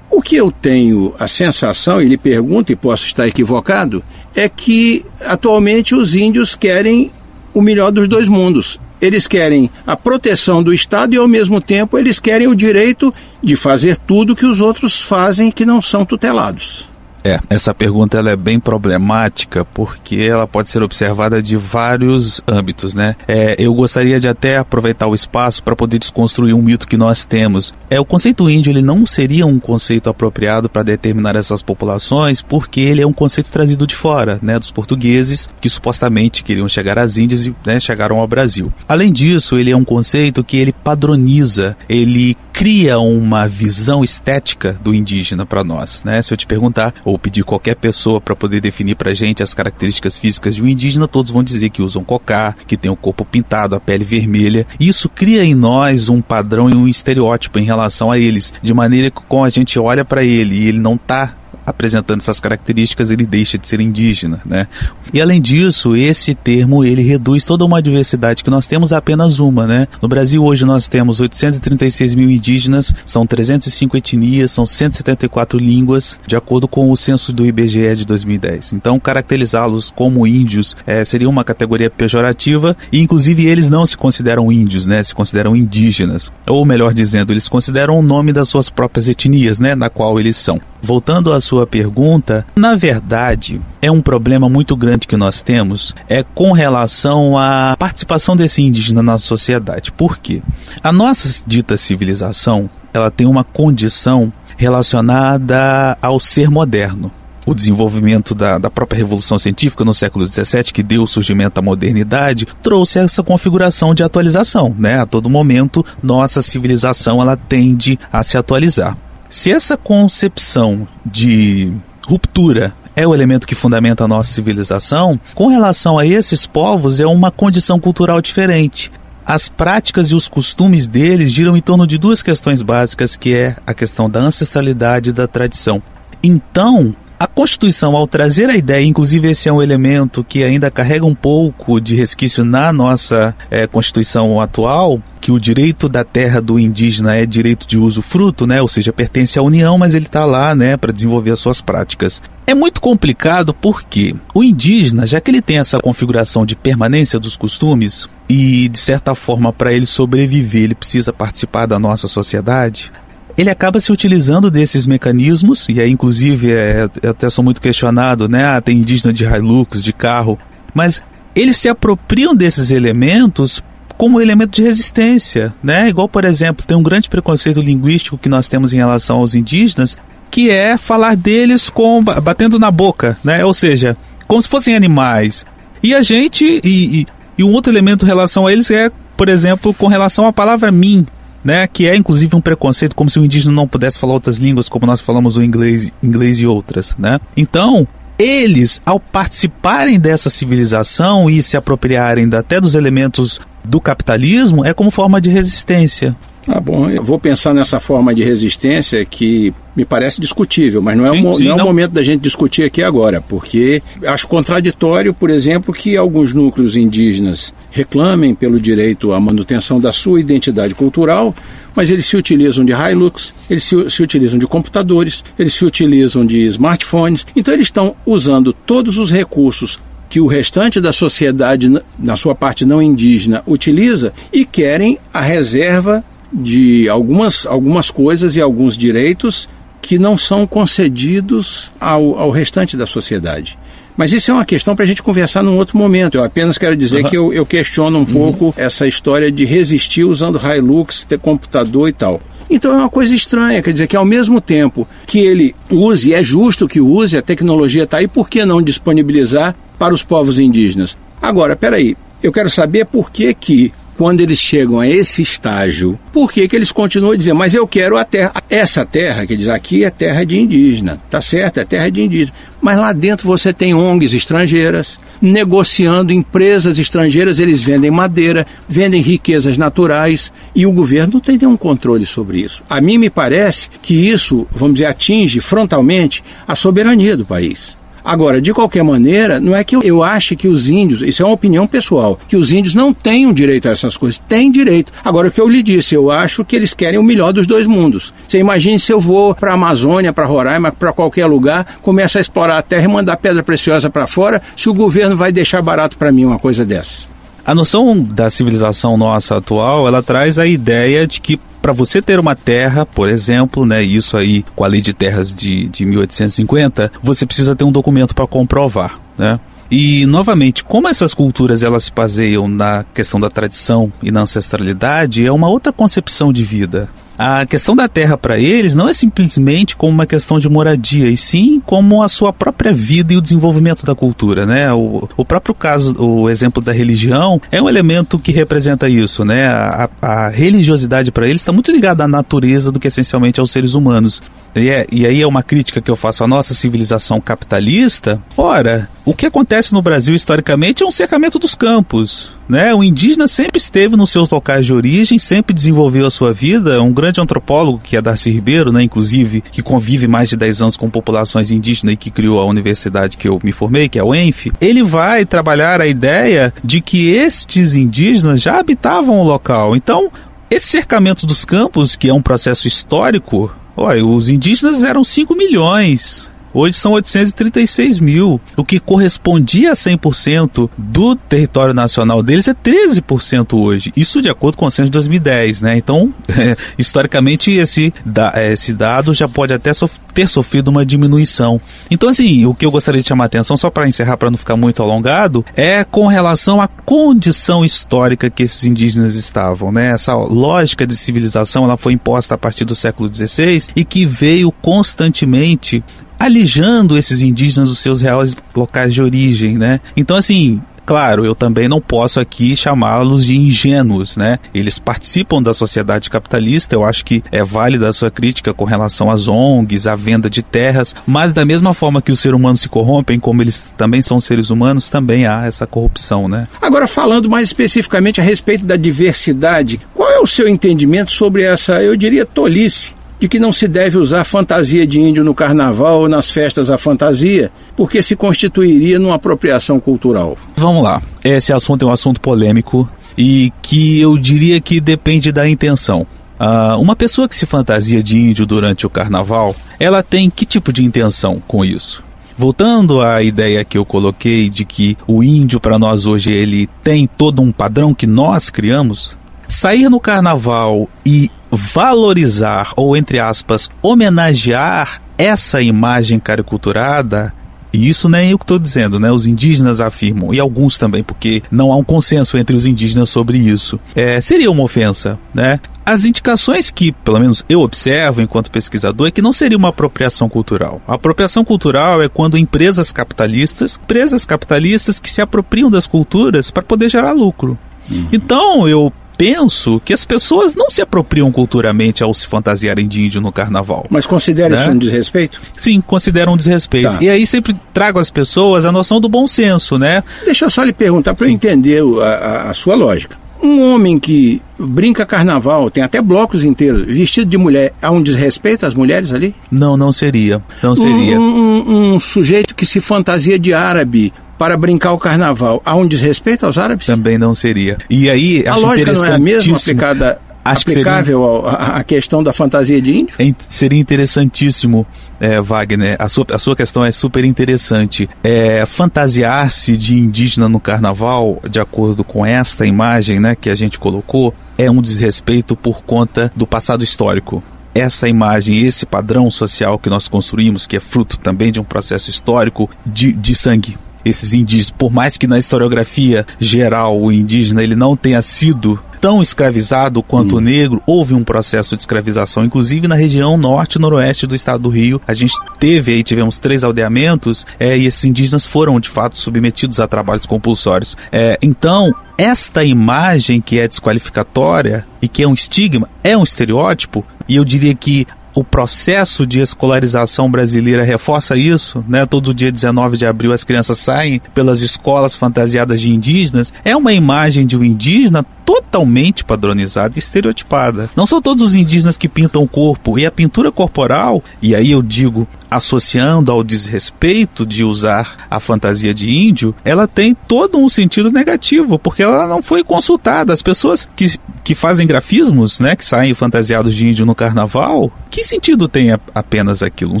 O 0.14 0.20
que 0.20 0.36
eu 0.36 0.52
tenho 0.52 1.14
a 1.18 1.26
sensação, 1.26 1.98
e 1.98 2.04
lhe 2.04 2.18
pergunto, 2.18 2.70
e 2.70 2.76
posso 2.76 3.06
estar 3.06 3.26
equivocado, 3.26 4.04
é 4.36 4.46
que 4.46 5.06
atualmente 5.22 5.94
os 5.94 6.14
índios 6.14 6.54
querem 6.54 7.10
o 7.54 7.62
melhor 7.62 7.90
dos 7.90 8.06
dois 8.06 8.28
mundos. 8.28 8.78
Eles 9.00 9.26
querem 9.26 9.70
a 9.86 9.96
proteção 9.96 10.62
do 10.62 10.72
Estado 10.72 11.14
e, 11.14 11.16
ao 11.16 11.26
mesmo 11.26 11.62
tempo, 11.62 11.98
eles 11.98 12.20
querem 12.20 12.46
o 12.46 12.54
direito 12.54 13.12
de 13.42 13.56
fazer 13.56 13.96
tudo 13.96 14.36
que 14.36 14.44
os 14.44 14.60
outros 14.60 15.00
fazem 15.00 15.50
que 15.50 15.64
não 15.64 15.80
são 15.80 16.04
tutelados. 16.04 16.91
É, 17.24 17.40
essa 17.48 17.74
pergunta 17.74 18.18
ela 18.18 18.30
é 18.30 18.36
bem 18.36 18.58
problemática 18.58 19.64
porque 19.64 20.16
ela 20.16 20.46
pode 20.46 20.70
ser 20.70 20.82
observada 20.82 21.42
de 21.42 21.56
vários 21.56 22.40
âmbitos, 22.46 22.94
né? 22.94 23.16
É, 23.28 23.56
eu 23.58 23.72
gostaria 23.74 24.18
de 24.18 24.28
até 24.28 24.58
aproveitar 24.58 25.06
o 25.06 25.14
espaço 25.14 25.62
para 25.62 25.76
poder 25.76 25.98
desconstruir 25.98 26.54
um 26.54 26.62
mito 26.62 26.86
que 26.86 26.96
nós 26.96 27.24
temos. 27.24 27.72
É 27.88 28.00
o 28.00 28.04
conceito 28.04 28.48
índio 28.50 28.70
ele 28.70 28.82
não 28.82 29.06
seria 29.06 29.46
um 29.46 29.58
conceito 29.58 30.10
apropriado 30.10 30.68
para 30.68 30.82
determinar 30.82 31.36
essas 31.36 31.62
populações 31.62 32.42
porque 32.42 32.80
ele 32.80 33.02
é 33.02 33.06
um 33.06 33.12
conceito 33.12 33.52
trazido 33.52 33.86
de 33.86 33.94
fora, 33.94 34.38
né? 34.42 34.58
Dos 34.58 34.70
portugueses 34.70 35.48
que 35.60 35.70
supostamente 35.70 36.42
queriam 36.42 36.68
chegar 36.68 36.98
às 36.98 37.16
Índias 37.16 37.46
e 37.46 37.54
né, 37.64 37.78
chegaram 37.78 38.18
ao 38.18 38.26
Brasil. 38.26 38.72
Além 38.88 39.12
disso, 39.12 39.56
ele 39.56 39.70
é 39.70 39.76
um 39.76 39.84
conceito 39.84 40.42
que 40.42 40.56
ele 40.56 40.72
padroniza, 40.72 41.76
ele 41.88 42.36
cria 42.62 42.96
uma 43.00 43.48
visão 43.48 44.04
estética 44.04 44.72
do 44.84 44.94
indígena 44.94 45.44
para 45.44 45.64
nós, 45.64 46.04
né? 46.04 46.22
Se 46.22 46.32
eu 46.32 46.36
te 46.36 46.46
perguntar 46.46 46.94
ou 47.04 47.18
pedir 47.18 47.42
qualquer 47.42 47.74
pessoa 47.74 48.20
para 48.20 48.36
poder 48.36 48.60
definir 48.60 48.94
para 48.94 49.12
gente 49.12 49.42
as 49.42 49.52
características 49.52 50.16
físicas 50.16 50.54
de 50.54 50.62
um 50.62 50.68
indígena, 50.68 51.08
todos 51.08 51.32
vão 51.32 51.42
dizer 51.42 51.70
que 51.70 51.82
usam 51.82 52.04
cocá, 52.04 52.54
que 52.64 52.76
tem 52.76 52.88
o 52.88 52.94
corpo 52.94 53.24
pintado, 53.24 53.74
a 53.74 53.80
pele 53.80 54.04
vermelha. 54.04 54.64
Isso 54.78 55.08
cria 55.08 55.42
em 55.42 55.56
nós 55.56 56.08
um 56.08 56.22
padrão 56.22 56.70
e 56.70 56.74
um 56.76 56.86
estereótipo 56.86 57.58
em 57.58 57.64
relação 57.64 58.12
a 58.12 58.18
eles, 58.20 58.54
de 58.62 58.72
maneira 58.72 59.10
que 59.10 59.22
quando 59.26 59.46
a 59.46 59.50
gente 59.50 59.76
olha 59.80 60.04
para 60.04 60.22
ele 60.22 60.54
e 60.54 60.68
ele 60.68 60.78
não 60.78 60.94
está 60.94 61.41
apresentando 61.66 62.20
essas 62.20 62.40
características, 62.40 63.10
ele 63.10 63.26
deixa 63.26 63.58
de 63.58 63.68
ser 63.68 63.80
indígena, 63.80 64.40
né? 64.44 64.66
E 65.12 65.20
além 65.20 65.40
disso, 65.40 65.96
esse 65.96 66.34
termo 66.34 66.84
ele 66.84 67.02
reduz 67.02 67.44
toda 67.44 67.64
uma 67.64 67.82
diversidade 67.82 68.42
que 68.42 68.50
nós 68.50 68.66
temos 68.66 68.92
apenas 68.92 69.38
uma, 69.38 69.66
né? 69.66 69.86
No 70.00 70.08
Brasil 70.08 70.44
hoje 70.44 70.64
nós 70.64 70.88
temos 70.88 71.20
836 71.20 72.14
mil 72.14 72.30
indígenas, 72.30 72.94
são 73.06 73.26
305 73.26 73.96
etnias, 73.96 74.50
são 74.50 74.66
174 74.66 75.58
línguas, 75.58 76.18
de 76.26 76.36
acordo 76.36 76.66
com 76.66 76.90
o 76.90 76.96
censo 76.96 77.32
do 77.32 77.46
IBGE 77.46 77.96
de 77.96 78.04
2010. 78.04 78.72
Então, 78.72 78.98
caracterizá-los 78.98 79.90
como 79.90 80.26
índios 80.26 80.76
é, 80.86 81.04
seria 81.04 81.28
uma 81.28 81.44
categoria 81.44 81.90
pejorativa 81.90 82.76
e, 82.90 83.00
inclusive, 83.00 83.46
eles 83.46 83.68
não 83.68 83.86
se 83.86 83.96
consideram 83.96 84.50
índios, 84.50 84.86
né? 84.86 85.02
Se 85.02 85.14
consideram 85.14 85.56
indígenas, 85.56 86.30
ou 86.46 86.64
melhor 86.64 86.94
dizendo, 86.94 87.32
eles 87.32 87.48
consideram 87.48 87.98
o 87.98 88.02
nome 88.02 88.32
das 88.32 88.48
suas 88.48 88.68
próprias 88.68 89.08
etnias, 89.08 89.60
né? 89.60 89.74
Na 89.74 89.90
qual 89.90 90.18
eles 90.18 90.36
são. 90.36 90.60
Voltando 90.82 91.32
à 91.32 91.40
sua 91.40 91.64
pergunta, 91.64 92.44
na 92.56 92.74
verdade, 92.74 93.60
é 93.80 93.90
um 93.90 94.02
problema 94.02 94.48
muito 94.48 94.76
grande 94.76 95.06
que 95.06 95.16
nós 95.16 95.40
temos 95.40 95.94
é 96.08 96.24
com 96.24 96.50
relação 96.50 97.38
à 97.38 97.76
participação 97.78 98.34
desse 98.34 98.62
indígena 98.62 99.02
na 99.02 99.16
sociedade. 99.16 99.92
Por 99.92 100.18
quê? 100.18 100.42
A 100.82 100.92
nossa 100.92 101.44
dita 101.46 101.76
civilização, 101.76 102.68
ela 102.92 103.10
tem 103.10 103.26
uma 103.26 103.44
condição 103.44 104.32
relacionada 104.56 105.96
ao 106.02 106.18
ser 106.18 106.50
moderno 106.50 107.12
o 107.44 107.54
desenvolvimento 107.54 108.34
da, 108.34 108.58
da, 108.58 108.70
própria 108.70 108.98
revolução 108.98 109.38
científica 109.38 109.84
no 109.84 109.94
século 109.94 110.26
XVII, 110.26 110.64
que 110.72 110.82
deu 110.82 111.02
o 111.02 111.08
surgimento 111.08 111.56
da 111.56 111.62
modernidade, 111.62 112.46
trouxe 112.62 112.98
essa 112.98 113.22
configuração 113.22 113.94
de 113.94 114.02
atualização. 114.02 114.74
Né? 114.78 115.00
A 115.00 115.06
todo 115.06 115.28
momento, 115.28 115.84
nossa 116.02 116.40
civilização 116.40 117.20
ela 117.20 117.36
tende 117.36 117.98
a 118.12 118.22
se 118.22 118.36
atualizar. 118.36 118.96
Se 119.32 119.50
essa 119.50 119.78
concepção 119.78 120.86
de 121.06 121.72
ruptura 122.06 122.74
é 122.94 123.06
o 123.06 123.14
elemento 123.14 123.46
que 123.46 123.54
fundamenta 123.54 124.04
a 124.04 124.06
nossa 124.06 124.30
civilização, 124.30 125.18
com 125.34 125.46
relação 125.46 125.98
a 125.98 126.04
esses 126.04 126.46
povos 126.46 127.00
é 127.00 127.06
uma 127.06 127.30
condição 127.30 127.80
cultural 127.80 128.20
diferente. 128.20 128.92
As 129.24 129.48
práticas 129.48 130.10
e 130.10 130.14
os 130.14 130.28
costumes 130.28 130.86
deles 130.86 131.32
giram 131.32 131.56
em 131.56 131.62
torno 131.62 131.86
de 131.86 131.96
duas 131.96 132.20
questões 132.20 132.60
básicas, 132.60 133.16
que 133.16 133.34
é 133.34 133.56
a 133.66 133.72
questão 133.72 134.10
da 134.10 134.20
ancestralidade 134.20 135.08
e 135.08 135.12
da 135.14 135.26
tradição. 135.26 135.82
Então, 136.22 136.94
a 137.22 137.26
Constituição, 137.28 137.96
ao 137.96 138.04
trazer 138.08 138.50
a 138.50 138.56
ideia, 138.56 138.84
inclusive 138.84 139.30
esse 139.30 139.48
é 139.48 139.52
um 139.52 139.62
elemento 139.62 140.24
que 140.24 140.42
ainda 140.42 140.72
carrega 140.72 141.06
um 141.06 141.14
pouco 141.14 141.80
de 141.80 141.94
resquício 141.94 142.44
na 142.44 142.72
nossa 142.72 143.32
é, 143.48 143.64
Constituição 143.64 144.40
atual, 144.40 145.00
que 145.20 145.30
o 145.30 145.38
direito 145.38 145.88
da 145.88 146.02
terra 146.02 146.42
do 146.42 146.58
indígena 146.58 147.14
é 147.14 147.24
direito 147.24 147.64
de 147.64 147.78
uso 147.78 148.02
fruto, 148.02 148.44
né? 148.44 148.60
Ou 148.60 148.66
seja, 148.66 148.92
pertence 148.92 149.38
à 149.38 149.42
União, 149.42 149.78
mas 149.78 149.94
ele 149.94 150.06
está 150.06 150.24
lá, 150.24 150.52
né, 150.52 150.76
para 150.76 150.92
desenvolver 150.92 151.30
as 151.30 151.38
suas 151.38 151.60
práticas. 151.60 152.20
É 152.44 152.54
muito 152.54 152.80
complicado 152.80 153.54
porque 153.54 154.16
o 154.34 154.42
indígena, 154.42 155.06
já 155.06 155.20
que 155.20 155.30
ele 155.30 155.40
tem 155.40 155.58
essa 155.58 155.78
configuração 155.78 156.44
de 156.44 156.56
permanência 156.56 157.20
dos 157.20 157.36
costumes 157.36 158.08
e 158.28 158.68
de 158.68 158.78
certa 158.80 159.14
forma 159.14 159.52
para 159.52 159.72
ele 159.72 159.86
sobreviver, 159.86 160.64
ele 160.64 160.74
precisa 160.74 161.12
participar 161.12 161.66
da 161.66 161.78
nossa 161.78 162.08
sociedade, 162.08 162.90
ele 163.36 163.50
acaba 163.50 163.80
se 163.80 163.92
utilizando 163.92 164.50
desses 164.50 164.86
mecanismos, 164.86 165.66
e 165.68 165.80
aí 165.80 165.90
inclusive 165.90 166.52
é, 166.52 166.88
eu 167.02 167.10
até 167.10 167.28
sou 167.30 167.44
muito 167.44 167.60
questionado, 167.60 168.28
né? 168.28 168.44
Ah, 168.44 168.60
tem 168.60 168.78
indígena 168.78 169.12
de 169.12 169.24
Hilux, 169.24 169.82
de 169.82 169.92
carro, 169.92 170.38
mas 170.74 171.02
eles 171.34 171.56
se 171.56 171.68
apropriam 171.68 172.34
desses 172.34 172.70
elementos 172.70 173.62
como 173.96 174.20
elemento 174.20 174.56
de 174.56 174.62
resistência, 174.62 175.54
né? 175.62 175.88
Igual, 175.88 176.08
por 176.08 176.24
exemplo, 176.24 176.66
tem 176.66 176.76
um 176.76 176.82
grande 176.82 177.08
preconceito 177.08 177.60
linguístico 177.60 178.18
que 178.18 178.28
nós 178.28 178.48
temos 178.48 178.72
em 178.72 178.76
relação 178.76 179.18
aos 179.18 179.34
indígenas, 179.34 179.96
que 180.30 180.50
é 180.50 180.76
falar 180.76 181.14
deles 181.14 181.70
com 181.70 182.02
batendo 182.02 182.58
na 182.58 182.70
boca, 182.70 183.16
né? 183.22 183.44
Ou 183.44 183.54
seja, 183.54 183.96
como 184.26 184.42
se 184.42 184.48
fossem 184.48 184.74
animais. 184.74 185.46
E 185.82 185.94
a 185.94 186.02
gente 186.02 186.60
e, 186.64 187.00
e, 187.00 187.06
e 187.38 187.44
um 187.44 187.52
outro 187.52 187.72
elemento 187.72 188.04
em 188.04 188.08
relação 188.08 188.46
a 188.46 188.52
eles 188.52 188.70
é, 188.70 188.90
por 189.16 189.28
exemplo, 189.28 189.72
com 189.74 189.86
relação 189.86 190.26
à 190.26 190.32
palavra 190.32 190.72
mim, 190.72 191.06
né, 191.44 191.66
que 191.66 191.88
é 191.88 191.96
inclusive 191.96 192.36
um 192.36 192.40
preconceito, 192.40 192.94
como 192.94 193.10
se 193.10 193.18
o 193.18 193.24
indígena 193.24 193.54
não 193.54 193.68
pudesse 193.68 193.98
falar 193.98 194.12
outras 194.12 194.38
línguas, 194.38 194.68
como 194.68 194.86
nós 194.86 195.00
falamos 195.00 195.36
o 195.36 195.42
inglês, 195.42 195.90
inglês 196.02 196.38
e 196.38 196.46
outras, 196.46 196.96
né? 196.98 197.18
Então, 197.36 197.86
eles, 198.18 198.80
ao 198.86 199.00
participarem 199.00 199.98
dessa 199.98 200.30
civilização 200.30 201.28
e 201.28 201.42
se 201.42 201.56
apropriarem 201.56 202.28
até 202.34 202.60
dos 202.60 202.74
elementos 202.74 203.40
do 203.64 203.80
capitalismo 203.80 204.64
é 204.64 204.72
como 204.72 204.90
forma 204.90 205.20
de 205.20 205.30
resistência. 205.30 206.16
Ah, 206.46 206.58
bom, 206.58 206.90
eu 206.90 207.04
vou 207.04 207.18
pensar 207.18 207.54
nessa 207.54 207.78
forma 207.78 208.12
de 208.12 208.24
resistência 208.24 209.04
que 209.04 209.54
me 209.76 209.84
parece 209.84 210.20
discutível, 210.20 210.82
mas 210.82 210.96
não 210.96 211.06
é, 211.06 211.10
sim, 211.10 211.26
o, 211.26 211.36
sim, 211.36 211.44
não 211.44 211.58
é 211.58 211.62
o 211.62 211.66
momento 211.66 211.92
da 211.92 212.02
gente 212.02 212.20
discutir 212.20 212.64
aqui 212.64 212.82
agora, 212.82 213.20
porque 213.20 213.80
acho 214.04 214.26
contraditório, 214.26 215.14
por 215.14 215.30
exemplo, 215.30 215.72
que 215.72 215.96
alguns 215.96 216.34
núcleos 216.34 216.76
indígenas 216.76 217.54
reclamem 217.70 218.34
pelo 218.34 218.60
direito 218.60 219.12
à 219.12 219.20
manutenção 219.20 219.80
da 219.80 219.92
sua 219.92 220.20
identidade 220.20 220.74
cultural, 220.74 221.34
mas 221.76 221.90
eles 221.90 222.06
se 222.06 222.16
utilizam 222.16 222.64
de 222.64 222.72
Hilux, 222.72 223.32
eles 223.48 223.64
se, 223.64 223.88
se 223.88 224.02
utilizam 224.02 224.38
de 224.38 224.46
computadores, 224.46 225.24
eles 225.38 225.54
se 225.54 225.64
utilizam 225.64 226.26
de 226.26 226.44
smartphones, 226.46 227.24
então 227.36 227.54
eles 227.54 227.68
estão 227.68 227.94
usando 228.04 228.52
todos 228.52 228.98
os 228.98 229.10
recursos 229.10 229.78
que 230.10 230.20
o 230.20 230.26
restante 230.26 230.78
da 230.78 230.92
sociedade, 230.92 231.72
na 231.98 232.16
sua 232.16 232.34
parte 232.34 232.66
não 232.66 232.82
indígena, 232.82 233.42
utiliza 233.46 234.12
e 234.30 234.44
querem 234.44 234.98
a 235.14 235.22
reserva 235.22 236.04
de 236.32 236.88
algumas, 236.88 237.46
algumas 237.46 237.90
coisas 237.90 238.36
e 238.36 238.40
alguns 238.40 238.76
direitos 238.76 239.48
que 239.80 239.98
não 239.98 240.16
são 240.16 240.46
concedidos 240.46 241.72
ao, 241.78 242.18
ao 242.18 242.30
restante 242.30 242.76
da 242.76 242.86
sociedade. 242.86 243.58
Mas 243.96 244.12
isso 244.12 244.30
é 244.30 244.34
uma 244.34 244.44
questão 244.44 244.74
para 244.74 244.84
a 244.84 244.88
gente 244.88 245.02
conversar 245.02 245.42
num 245.42 245.56
outro 245.56 245.76
momento. 245.76 246.16
Eu 246.16 246.24
apenas 246.24 246.56
quero 246.56 246.74
dizer 246.74 247.04
uhum. 247.04 247.10
que 247.10 247.16
eu, 247.16 247.32
eu, 247.32 247.44
questiono 247.44 247.98
um 247.98 248.00
uhum. 248.00 248.06
pouco 248.06 248.54
essa 248.56 248.86
história 248.86 249.30
de 249.30 249.44
resistir 249.44 250.04
usando 250.04 250.40
Hilux, 250.40 251.04
ter 251.04 251.18
computador 251.18 251.88
e 251.88 251.92
tal. 251.92 252.20
Então 252.48 252.72
é 252.72 252.76
uma 252.76 252.88
coisa 252.88 253.14
estranha, 253.14 253.62
quer 253.62 253.72
dizer 253.72 253.86
que 253.86 253.96
ao 253.96 254.04
mesmo 254.04 254.40
tempo 254.40 254.86
que 255.06 255.20
ele 255.20 255.54
use, 255.70 256.12
é 256.12 256.22
justo 256.22 256.68
que 256.68 256.80
use, 256.80 257.16
a 257.16 257.22
tecnologia 257.22 257.84
está 257.84 257.98
aí, 257.98 258.08
por 258.08 258.28
que 258.28 258.44
não 258.44 258.60
disponibilizar 258.60 259.54
para 259.78 259.94
os 259.94 260.02
povos 260.02 260.38
indígenas. 260.38 260.96
Agora, 261.20 261.56
peraí, 261.56 261.96
eu 262.22 262.30
quero 262.30 262.50
saber 262.50 262.84
por 262.86 263.10
que 263.10 263.32
que 263.34 263.72
quando 263.96 264.20
eles 264.20 264.38
chegam 264.38 264.78
a 264.78 264.88
esse 264.88 265.22
estágio, 265.22 265.98
por 266.12 266.32
que, 266.32 266.48
que 266.48 266.56
eles 266.56 266.72
continuam 266.72 267.16
dizendo, 267.16 267.36
mas 267.36 267.54
eu 267.54 267.66
quero 267.66 267.96
a 267.96 268.04
terra. 268.04 268.32
Essa 268.48 268.84
terra, 268.84 269.26
que 269.26 269.36
diz 269.36 269.48
aqui, 269.48 269.84
é 269.84 269.90
terra 269.90 270.24
de 270.24 270.38
indígena, 270.38 271.00
tá 271.08 271.20
certo? 271.20 271.58
É 271.58 271.64
terra 271.64 271.90
de 271.90 272.02
indígena. 272.02 272.32
Mas 272.60 272.76
lá 272.76 272.92
dentro 272.92 273.26
você 273.26 273.52
tem 273.52 273.74
ONGs 273.74 274.14
estrangeiras, 274.14 275.00
negociando 275.20 276.12
empresas 276.12 276.78
estrangeiras, 276.78 277.38
eles 277.38 277.62
vendem 277.62 277.90
madeira, 277.90 278.46
vendem 278.68 279.02
riquezas 279.02 279.58
naturais 279.58 280.32
e 280.54 280.64
o 280.64 280.72
governo 280.72 281.14
não 281.14 281.20
tem 281.20 281.36
nenhum 281.36 281.56
controle 281.56 282.06
sobre 282.06 282.40
isso. 282.40 282.62
A 282.68 282.80
mim 282.80 282.98
me 282.98 283.10
parece 283.10 283.68
que 283.82 283.94
isso, 283.94 284.46
vamos 284.50 284.74
dizer, 284.74 284.86
atinge 284.86 285.40
frontalmente 285.40 286.22
a 286.46 286.54
soberania 286.54 287.16
do 287.16 287.24
país. 287.24 287.76
Agora, 288.04 288.40
de 288.40 288.52
qualquer 288.52 288.82
maneira, 288.82 289.38
não 289.38 289.54
é 289.54 289.62
que 289.62 289.76
eu, 289.76 289.82
eu 289.82 290.02
ache 290.02 290.34
que 290.34 290.48
os 290.48 290.68
índios, 290.68 291.02
isso 291.02 291.22
é 291.22 291.26
uma 291.26 291.34
opinião 291.34 291.66
pessoal, 291.66 292.18
que 292.26 292.36
os 292.36 292.52
índios 292.52 292.74
não 292.74 292.92
tenham 292.92 293.32
direito 293.32 293.68
a 293.68 293.72
essas 293.72 293.96
coisas. 293.96 294.18
Têm 294.18 294.50
direito. 294.50 294.92
Agora, 295.04 295.28
o 295.28 295.30
que 295.30 295.40
eu 295.40 295.48
lhe 295.48 295.62
disse, 295.62 295.94
eu 295.94 296.10
acho 296.10 296.44
que 296.44 296.56
eles 296.56 296.74
querem 296.74 296.98
o 296.98 297.02
melhor 297.02 297.32
dos 297.32 297.46
dois 297.46 297.66
mundos. 297.66 298.12
Você 298.26 298.38
imagine 298.38 298.78
se 298.78 298.92
eu 298.92 299.00
vou 299.00 299.34
para 299.34 299.52
a 299.52 299.54
Amazônia, 299.54 300.12
para 300.12 300.26
Roraima, 300.26 300.72
para 300.72 300.92
qualquer 300.92 301.26
lugar, 301.26 301.78
começa 301.82 302.18
a 302.18 302.20
explorar 302.20 302.58
a 302.58 302.62
terra 302.62 302.84
e 302.84 302.88
mandar 302.88 303.16
pedra 303.16 303.42
preciosa 303.42 303.88
para 303.88 304.06
fora, 304.06 304.42
se 304.56 304.68
o 304.68 304.74
governo 304.74 305.16
vai 305.16 305.30
deixar 305.30 305.62
barato 305.62 305.96
para 305.96 306.12
mim 306.12 306.24
uma 306.24 306.38
coisa 306.38 306.64
dessa. 306.64 307.11
A 307.44 307.54
noção 307.54 307.98
da 307.98 308.30
civilização 308.30 308.96
nossa 308.96 309.36
atual, 309.36 309.88
ela 309.88 310.02
traz 310.02 310.38
a 310.38 310.46
ideia 310.46 311.06
de 311.06 311.20
que 311.20 311.40
para 311.60 311.72
você 311.72 312.00
ter 312.00 312.18
uma 312.18 312.34
terra, 312.34 312.86
por 312.86 313.08
exemplo, 313.08 313.66
né, 313.66 313.82
isso 313.82 314.16
aí 314.16 314.44
com 314.54 314.64
a 314.64 314.66
lei 314.68 314.80
de 314.80 314.92
terras 314.92 315.32
de, 315.32 315.68
de 315.68 315.84
1850, 315.84 316.92
você 317.02 317.24
precisa 317.26 317.54
ter 317.54 317.64
um 317.64 317.72
documento 317.72 318.14
para 318.14 318.26
comprovar, 318.26 319.00
né? 319.16 319.38
E 319.70 320.04
novamente, 320.04 320.62
como 320.62 320.86
essas 320.86 321.14
culturas 321.14 321.62
elas 321.62 321.84
se 321.84 321.92
baseiam 321.92 322.46
na 322.46 322.84
questão 322.92 323.18
da 323.18 323.30
tradição 323.30 323.90
e 324.02 324.10
na 324.10 324.20
ancestralidade, 324.20 325.24
é 325.24 325.32
uma 325.32 325.48
outra 325.48 325.72
concepção 325.72 326.30
de 326.30 326.42
vida. 326.42 326.90
A 327.18 327.44
questão 327.46 327.76
da 327.76 327.88
terra 327.88 328.16
para 328.16 328.38
eles 328.38 328.74
não 328.74 328.88
é 328.88 328.92
simplesmente 328.92 329.76
como 329.76 329.92
uma 329.92 330.06
questão 330.06 330.38
de 330.38 330.48
moradia, 330.48 331.08
e 331.08 331.16
sim 331.16 331.62
como 331.64 332.02
a 332.02 332.08
sua 332.08 332.32
própria 332.32 332.72
vida 332.72 333.12
e 333.12 333.16
o 333.16 333.20
desenvolvimento 333.20 333.84
da 333.84 333.94
cultura, 333.94 334.46
né? 334.46 334.72
O, 334.72 335.08
o 335.16 335.24
próprio 335.24 335.54
caso, 335.54 335.94
o 336.02 336.28
exemplo 336.28 336.62
da 336.62 336.72
religião 336.72 337.40
é 337.50 337.60
um 337.60 337.68
elemento 337.68 338.18
que 338.18 338.32
representa 338.32 338.88
isso, 338.88 339.24
né? 339.24 339.46
A, 339.46 339.90
a 340.00 340.28
religiosidade 340.28 341.12
para 341.12 341.28
eles 341.28 341.42
está 341.42 341.52
muito 341.52 341.70
ligada 341.70 342.04
à 342.04 342.08
natureza 342.08 342.72
do 342.72 342.80
que 342.80 342.88
essencialmente 342.88 343.40
aos 343.40 343.50
seres 343.50 343.74
humanos. 343.74 344.22
E, 344.54 344.68
é, 344.68 344.86
e 344.92 345.06
aí 345.06 345.22
é 345.22 345.26
uma 345.26 345.42
crítica 345.42 345.80
que 345.80 345.90
eu 345.90 345.96
faço 345.96 346.22
à 346.24 346.28
nossa 346.28 346.54
civilização 346.54 347.20
capitalista. 347.20 348.20
Ora, 348.36 348.88
o 349.04 349.14
que 349.14 349.26
acontece 349.26 349.72
no 349.72 349.82
Brasil 349.82 350.14
historicamente 350.14 350.82
é 350.82 350.86
um 350.86 350.90
cercamento 350.90 351.38
dos 351.38 351.54
campos. 351.54 352.36
Né? 352.48 352.74
O 352.74 352.84
indígena 352.84 353.26
sempre 353.26 353.58
esteve 353.58 353.96
nos 353.96 354.10
seus 354.10 354.28
locais 354.28 354.66
de 354.66 354.74
origem, 354.74 355.18
sempre 355.18 355.54
desenvolveu 355.54 356.06
a 356.06 356.10
sua 356.10 356.32
vida. 356.32 356.82
Um 356.82 356.92
grande 356.92 357.20
antropólogo, 357.20 357.80
que 357.82 357.96
é 357.96 358.02
Darcy 358.02 358.30
Ribeiro, 358.30 358.70
né, 358.70 358.82
inclusive, 358.82 359.40
que 359.40 359.62
convive 359.62 360.06
mais 360.06 360.28
de 360.28 360.36
10 360.36 360.62
anos 360.62 360.76
com 360.76 360.90
populações 360.90 361.50
indígenas 361.50 361.94
e 361.94 361.96
que 361.96 362.10
criou 362.10 362.38
a 362.40 362.44
universidade 362.44 363.16
que 363.16 363.28
eu 363.28 363.38
me 363.42 363.52
formei, 363.52 363.88
que 363.88 363.98
é 363.98 364.04
o 364.04 364.14
ENF, 364.14 364.52
ele 364.60 364.82
vai 364.82 365.24
trabalhar 365.24 365.80
a 365.80 365.86
ideia 365.86 366.52
de 366.62 366.80
que 366.80 367.10
estes 367.10 367.74
indígenas 367.74 368.42
já 368.42 368.58
habitavam 368.58 369.18
o 369.18 369.24
local. 369.24 369.74
Então, 369.74 370.10
esse 370.50 370.66
cercamento 370.66 371.26
dos 371.26 371.46
campos, 371.46 371.96
que 371.96 372.10
é 372.10 372.14
um 372.14 372.20
processo 372.20 372.68
histórico, 372.68 373.50
Olha, 373.76 374.04
os 374.04 374.28
indígenas 374.28 374.82
eram 374.82 375.02
5 375.02 375.34
milhões. 375.34 376.30
Hoje 376.54 376.76
são 376.76 376.92
836 376.92 377.98
mil. 377.98 378.40
O 378.56 378.64
que 378.64 378.78
correspondia 378.78 379.72
a 379.72 379.74
100% 379.74 380.68
do 380.76 381.16
território 381.16 381.74
nacional 381.74 382.22
deles 382.22 382.48
é 382.48 382.54
13% 382.54 383.58
hoje. 383.58 383.92
Isso 383.96 384.20
de 384.20 384.28
acordo 384.28 384.56
com 384.56 384.66
o 384.66 384.70
censo 384.70 384.86
de 384.86 384.92
2010, 384.92 385.62
né? 385.62 385.76
Então, 385.76 386.12
é, 386.28 386.56
historicamente, 386.78 387.50
esse, 387.52 387.92
da, 388.04 388.32
esse 388.36 388.72
dado 388.72 389.14
já 389.14 389.28
pode 389.28 389.54
até 389.54 389.72
sof 389.72 390.02
ter 390.12 390.28
sofrido 390.28 390.68
uma 390.68 390.84
diminuição. 390.84 391.58
Então, 391.90 392.08
assim, 392.10 392.44
o 392.44 392.54
que 392.54 392.66
eu 392.66 392.70
gostaria 392.70 393.00
de 393.00 393.08
chamar 393.08 393.24
a 393.24 393.26
atenção, 393.26 393.56
só 393.56 393.70
para 393.70 393.88
encerrar, 393.88 394.18
para 394.18 394.30
não 394.30 394.36
ficar 394.36 394.56
muito 394.56 394.82
alongado, 394.82 395.42
é 395.56 395.84
com 395.84 396.06
relação 396.06 396.60
à 396.60 396.68
condição 396.68 397.64
histórica 397.64 398.28
que 398.28 398.42
esses 398.42 398.62
indígenas 398.64 399.14
estavam, 399.14 399.72
né? 399.72 399.90
Essa 399.90 400.14
lógica 400.14 400.86
de 400.86 400.94
civilização, 400.94 401.64
ela 401.64 401.78
foi 401.78 401.94
imposta 401.94 402.34
a 402.34 402.38
partir 402.38 402.66
do 402.66 402.74
século 402.74 403.12
XVI 403.12 403.68
e 403.74 403.84
que 403.84 404.04
veio 404.04 404.52
constantemente 404.52 405.82
alijando 406.22 406.96
esses 406.96 407.20
indígenas 407.20 407.68
dos 407.68 407.80
seus 407.80 408.00
reais 408.00 408.36
locais 408.54 408.94
de 408.94 409.02
origem, 409.02 409.58
né? 409.58 409.80
Então, 409.96 410.16
assim, 410.16 410.60
Claro, 410.84 411.24
eu 411.24 411.32
também 411.32 411.68
não 411.68 411.80
posso 411.80 412.18
aqui 412.18 412.56
chamá-los 412.56 413.26
de 413.26 413.36
ingênuos, 413.38 414.16
né? 414.16 414.40
Eles 414.52 414.80
participam 414.80 415.40
da 415.40 415.54
sociedade 415.54 416.10
capitalista, 416.10 416.74
eu 416.74 416.84
acho 416.84 417.04
que 417.04 417.22
é 417.30 417.44
válida 417.44 417.88
a 417.88 417.92
sua 417.92 418.10
crítica 418.10 418.52
com 418.52 418.64
relação 418.64 419.08
às 419.08 419.28
ONGs, 419.28 419.86
à 419.86 419.94
venda 419.94 420.28
de 420.28 420.42
terras, 420.42 420.92
mas 421.06 421.32
da 421.32 421.44
mesma 421.44 421.72
forma 421.72 422.02
que 422.02 422.10
os 422.10 422.18
seres 422.18 422.36
humanos 422.36 422.62
se 422.62 422.68
corrompem, 422.68 423.20
como 423.20 423.40
eles 423.40 423.72
também 423.76 424.02
são 424.02 424.20
seres 424.20 424.50
humanos, 424.50 424.90
também 424.90 425.24
há 425.24 425.46
essa 425.46 425.68
corrupção, 425.68 426.26
né? 426.26 426.48
Agora, 426.60 426.88
falando 426.88 427.30
mais 427.30 427.44
especificamente 427.44 428.20
a 428.20 428.24
respeito 428.24 428.64
da 428.64 428.76
diversidade, 428.76 429.80
qual 429.94 430.10
é 430.10 430.18
o 430.18 430.26
seu 430.26 430.48
entendimento 430.48 431.12
sobre 431.12 431.42
essa, 431.42 431.80
eu 431.80 431.96
diria, 431.96 432.26
tolice 432.26 432.92
de 433.22 433.28
que 433.28 433.38
não 433.38 433.52
se 433.52 433.68
deve 433.68 433.98
usar 433.98 434.24
fantasia 434.24 434.84
de 434.84 435.00
índio 435.00 435.22
no 435.22 435.32
carnaval 435.32 436.00
ou 436.00 436.08
nas 436.08 436.28
festas 436.28 436.68
à 436.70 436.76
fantasia, 436.76 437.52
porque 437.76 438.02
se 438.02 438.16
constituiria 438.16 438.98
numa 438.98 439.14
apropriação 439.14 439.78
cultural. 439.78 440.36
Vamos 440.56 440.82
lá. 440.82 441.00
Esse 441.22 441.52
assunto 441.52 441.84
é 441.84 441.88
um 441.88 441.92
assunto 441.92 442.20
polêmico 442.20 442.90
e 443.16 443.52
que 443.62 444.00
eu 444.00 444.18
diria 444.18 444.60
que 444.60 444.80
depende 444.80 445.30
da 445.30 445.48
intenção. 445.48 446.04
Uh, 446.40 446.80
uma 446.80 446.96
pessoa 446.96 447.28
que 447.28 447.36
se 447.36 447.46
fantasia 447.46 448.02
de 448.02 448.16
índio 448.16 448.44
durante 448.44 448.88
o 448.88 448.90
carnaval, 448.90 449.54
ela 449.78 450.02
tem 450.02 450.28
que 450.28 450.44
tipo 450.44 450.72
de 450.72 450.82
intenção 450.82 451.40
com 451.46 451.64
isso? 451.64 452.02
Voltando 452.36 453.00
à 453.02 453.22
ideia 453.22 453.64
que 453.64 453.78
eu 453.78 453.84
coloquei 453.84 454.50
de 454.50 454.64
que 454.64 454.98
o 455.06 455.22
índio 455.22 455.60
para 455.60 455.78
nós 455.78 456.06
hoje 456.06 456.32
ele 456.32 456.68
tem 456.82 457.06
todo 457.06 457.40
um 457.40 457.52
padrão 457.52 457.94
que 457.94 458.04
nós 458.04 458.50
criamos, 458.50 459.16
sair 459.46 459.88
no 459.88 460.00
carnaval 460.00 460.88
e 461.06 461.30
valorizar 461.52 462.72
ou 462.76 462.96
entre 462.96 463.18
aspas 463.18 463.70
homenagear 463.82 465.02
essa 465.18 465.60
imagem 465.60 466.18
caricaturada 466.18 467.32
e 467.72 467.88
isso 467.88 468.08
nem 468.08 468.30
eu 468.30 468.38
que 468.38 468.44
estou 468.44 468.58
dizendo, 468.58 469.00
né? 469.00 469.10
Os 469.10 469.26
indígenas 469.26 469.80
afirmam, 469.80 470.32
e 470.34 470.38
alguns 470.38 470.76
também, 470.76 471.02
porque 471.02 471.42
não 471.50 471.72
há 471.72 471.76
um 471.76 471.84
consenso 471.84 472.36
entre 472.36 472.54
os 472.54 472.66
indígenas 472.66 473.08
sobre 473.08 473.38
isso. 473.38 473.80
É, 473.94 474.20
seria 474.20 474.50
uma 474.50 474.62
ofensa, 474.62 475.18
né? 475.32 475.58
As 475.84 476.04
indicações 476.04 476.70
que, 476.70 476.92
pelo 476.92 477.18
menos 477.18 477.44
eu 477.48 477.60
observo 477.60 478.20
enquanto 478.20 478.50
pesquisador, 478.50 479.08
é 479.08 479.10
que 479.10 479.22
não 479.22 479.32
seria 479.32 479.56
uma 479.56 479.70
apropriação 479.70 480.28
cultural. 480.28 480.82
A 480.86 480.94
apropriação 480.94 481.44
cultural 481.44 482.02
é 482.02 482.08
quando 482.08 482.36
empresas 482.36 482.92
capitalistas, 482.92 483.80
empresas 483.82 484.24
capitalistas 484.24 485.00
que 485.00 485.10
se 485.10 485.22
apropriam 485.22 485.70
das 485.70 485.86
culturas 485.86 486.50
para 486.50 486.62
poder 486.62 486.90
gerar 486.90 487.12
lucro. 487.12 487.58
Uhum. 487.90 488.08
Então, 488.12 488.68
eu 488.68 488.92
penso 489.22 489.80
que 489.84 489.92
as 489.92 490.04
pessoas 490.04 490.56
não 490.56 490.68
se 490.68 490.82
apropriam 490.82 491.30
culturalmente 491.30 492.02
ao 492.02 492.12
se 492.12 492.26
fantasiarem 492.26 492.88
de 492.88 493.02
índio 493.02 493.20
no 493.20 493.30
carnaval. 493.30 493.86
Mas 493.88 494.04
considera 494.04 494.56
né? 494.56 494.60
isso 494.60 494.70
um 494.70 494.76
desrespeito? 494.76 495.40
Sim, 495.56 495.80
consideram 495.80 496.32
um 496.32 496.36
desrespeito. 496.36 496.90
Tá. 496.90 496.98
E 497.00 497.08
aí 497.08 497.24
sempre 497.24 497.54
trago 497.72 498.00
às 498.00 498.10
pessoas 498.10 498.66
a 498.66 498.72
noção 498.72 499.00
do 499.00 499.08
bom 499.08 499.28
senso, 499.28 499.78
né? 499.78 500.02
Deixa 500.24 500.46
eu 500.46 500.50
só 500.50 500.64
lhe 500.64 500.72
perguntar 500.72 501.14
para 501.14 501.26
eu 501.26 501.30
entender 501.30 501.80
a, 502.02 502.04
a, 502.04 502.50
a 502.50 502.54
sua 502.54 502.74
lógica. 502.74 503.21
Um 503.42 503.60
homem 503.72 503.98
que 503.98 504.40
brinca 504.58 505.04
carnaval, 505.04 505.70
tem 505.70 505.82
até 505.82 506.00
blocos 506.00 506.44
inteiros, 506.44 506.86
vestido 506.86 507.28
de 507.28 507.36
mulher, 507.36 507.72
há 507.82 507.90
um 507.90 508.00
desrespeito 508.00 508.64
às 508.64 508.74
mulheres 508.74 509.12
ali? 509.12 509.34
Não, 509.50 509.76
não 509.76 509.90
seria. 509.92 510.40
Não 510.62 510.74
seria. 510.76 511.18
Um, 511.18 511.22
um, 511.22 511.94
um 511.94 512.00
sujeito 512.00 512.54
que 512.54 512.64
se 512.64 512.80
fantasia 512.80 513.38
de 513.38 513.52
árabe 513.52 514.12
para 514.38 514.56
brincar 514.56 514.92
o 514.92 514.98
carnaval, 514.98 515.60
há 515.64 515.76
um 515.76 515.86
desrespeito 515.86 516.46
aos 516.46 516.58
árabes? 516.58 516.86
Também 516.86 517.18
não 517.18 517.34
seria. 517.34 517.78
E 517.88 518.08
aí, 518.08 518.46
a 518.46 518.56
lógica 518.56 518.92
não 518.92 519.04
é 519.04 519.12
a 519.14 519.18
mesma 519.18 519.56
aplicada 519.56 520.20
Acho 520.44 520.62
aplicável 520.62 521.42
que 521.42 521.50
seria... 521.50 521.76
à 521.76 521.84
questão 521.84 522.22
da 522.22 522.32
fantasia 522.32 522.80
de 522.80 522.98
índio? 522.98 523.14
Seria 523.48 523.78
interessantíssimo, 523.78 524.86
é, 525.20 525.40
Wagner. 525.40 525.96
A 525.98 526.08
sua, 526.08 526.26
a 526.32 526.38
sua 526.38 526.56
questão 526.56 526.84
é 526.84 526.90
super 526.90 527.24
interessante. 527.24 528.08
É, 528.24 528.66
Fantasiar-se 528.66 529.76
de 529.76 529.94
indígena 529.94 530.48
no 530.48 530.58
carnaval, 530.58 531.40
de 531.48 531.60
acordo 531.60 532.02
com 532.02 532.26
esta 532.26 532.66
imagem 532.66 533.20
né, 533.20 533.34
que 533.34 533.50
a 533.50 533.54
gente 533.54 533.78
colocou, 533.78 534.34
é 534.58 534.70
um 534.70 534.82
desrespeito 534.82 535.54
por 535.54 535.82
conta 535.82 536.32
do 536.34 536.46
passado 536.46 536.82
histórico 536.82 537.42
essa 537.74 538.08
imagem, 538.08 538.58
esse 538.66 538.84
padrão 538.84 539.30
social 539.30 539.78
que 539.78 539.88
nós 539.88 540.08
construímos, 540.08 540.66
que 540.66 540.76
é 540.76 540.80
fruto 540.80 541.18
também 541.18 541.50
de 541.50 541.58
um 541.58 541.64
processo 541.64 542.10
histórico 542.10 542.68
de, 542.84 543.12
de 543.12 543.34
sangue. 543.34 543.78
Esses 544.04 544.34
indígenas, 544.34 544.70
por 544.70 544.90
mais 544.90 545.16
que 545.16 545.26
na 545.26 545.38
historiografia 545.38 546.26
geral 546.38 547.00
o 547.00 547.12
indígena 547.12 547.62
ele 547.62 547.76
não 547.76 547.96
tenha 547.96 548.22
sido 548.22 548.78
tão 549.02 549.20
escravizado 549.20 550.00
quanto 550.00 550.36
hum. 550.36 550.38
o 550.38 550.40
negro, 550.40 550.80
houve 550.86 551.12
um 551.12 551.24
processo 551.24 551.74
de 551.74 551.82
escravização, 551.82 552.44
inclusive 552.44 552.86
na 552.86 552.94
região 552.94 553.36
norte 553.36 553.74
e 553.74 553.80
noroeste 553.80 554.28
do 554.28 554.34
estado 554.36 554.62
do 554.62 554.68
Rio. 554.68 555.02
A 555.08 555.12
gente 555.12 555.34
teve 555.58 555.92
aí, 555.92 556.04
tivemos 556.04 556.38
três 556.38 556.62
aldeamentos 556.62 557.44
é, 557.58 557.76
e 557.76 557.86
esses 557.86 558.04
indígenas 558.04 558.46
foram 558.46 558.78
de 558.78 558.88
fato 558.88 559.18
submetidos 559.18 559.80
a 559.80 559.88
trabalhos 559.88 560.24
compulsórios. 560.24 560.96
É, 561.10 561.36
então, 561.42 561.92
esta 562.16 562.62
imagem 562.62 563.40
que 563.40 563.58
é 563.58 563.66
desqualificatória 563.66 564.86
e 565.02 565.08
que 565.08 565.24
é 565.24 565.26
um 565.26 565.34
estigma, 565.34 565.88
é 566.04 566.16
um 566.16 566.22
estereótipo, 566.22 567.04
e 567.28 567.34
eu 567.34 567.44
diria 567.44 567.74
que 567.74 568.06
o 568.34 568.42
processo 568.42 569.26
de 569.26 569.40
escolarização 569.40 570.30
brasileira 570.30 570.82
reforça 570.82 571.36
isso, 571.36 571.84
né? 571.86 572.06
Todo 572.06 572.34
dia 572.34 572.50
19 572.50 572.96
de 572.96 573.06
abril 573.06 573.32
as 573.32 573.44
crianças 573.44 573.78
saem 573.78 574.20
pelas 574.34 574.60
escolas 574.60 575.14
fantasiadas 575.16 575.80
de 575.80 575.90
indígenas. 575.90 576.52
É 576.64 576.76
uma 576.76 576.92
imagem 576.92 577.46
de 577.46 577.56
um 577.56 577.62
indígena 577.62 578.24
totalmente 578.44 579.24
padronizada 579.24 579.94
e 579.96 579.98
estereotipada. 579.98 580.90
Não 580.96 581.06
são 581.06 581.20
todos 581.20 581.42
os 581.42 581.54
indígenas 581.54 581.96
que 581.96 582.08
pintam 582.08 582.42
o 582.42 582.48
corpo, 582.48 582.98
e 582.98 583.06
a 583.06 583.10
pintura 583.10 583.50
corporal, 583.50 584.22
e 584.40 584.54
aí 584.54 584.70
eu 584.70 584.82
digo 584.82 585.26
associando 585.50 586.32
ao 586.32 586.42
desrespeito 586.42 587.44
de 587.44 587.62
usar 587.62 588.26
a 588.30 588.40
fantasia 588.40 588.94
de 588.94 589.10
índio, 589.10 589.54
ela 589.62 589.86
tem 589.86 590.14
todo 590.14 590.56
um 590.56 590.68
sentido 590.68 591.10
negativo, 591.10 591.78
porque 591.78 592.02
ela 592.02 592.26
não 592.26 592.42
foi 592.42 592.64
consultada. 592.64 593.34
As 593.34 593.42
pessoas 593.42 593.86
que, 593.94 594.18
que 594.42 594.54
fazem 594.54 594.86
grafismos, 594.86 595.60
né, 595.60 595.76
que 595.76 595.84
saem 595.84 596.14
fantasiados 596.14 596.74
de 596.74 596.88
índio 596.88 597.04
no 597.04 597.14
carnaval, 597.14 597.92
que 598.10 598.24
sentido 598.24 598.66
tem 598.66 598.96
apenas 599.14 599.62
aquilo? 599.62 599.94
Um 599.94 600.00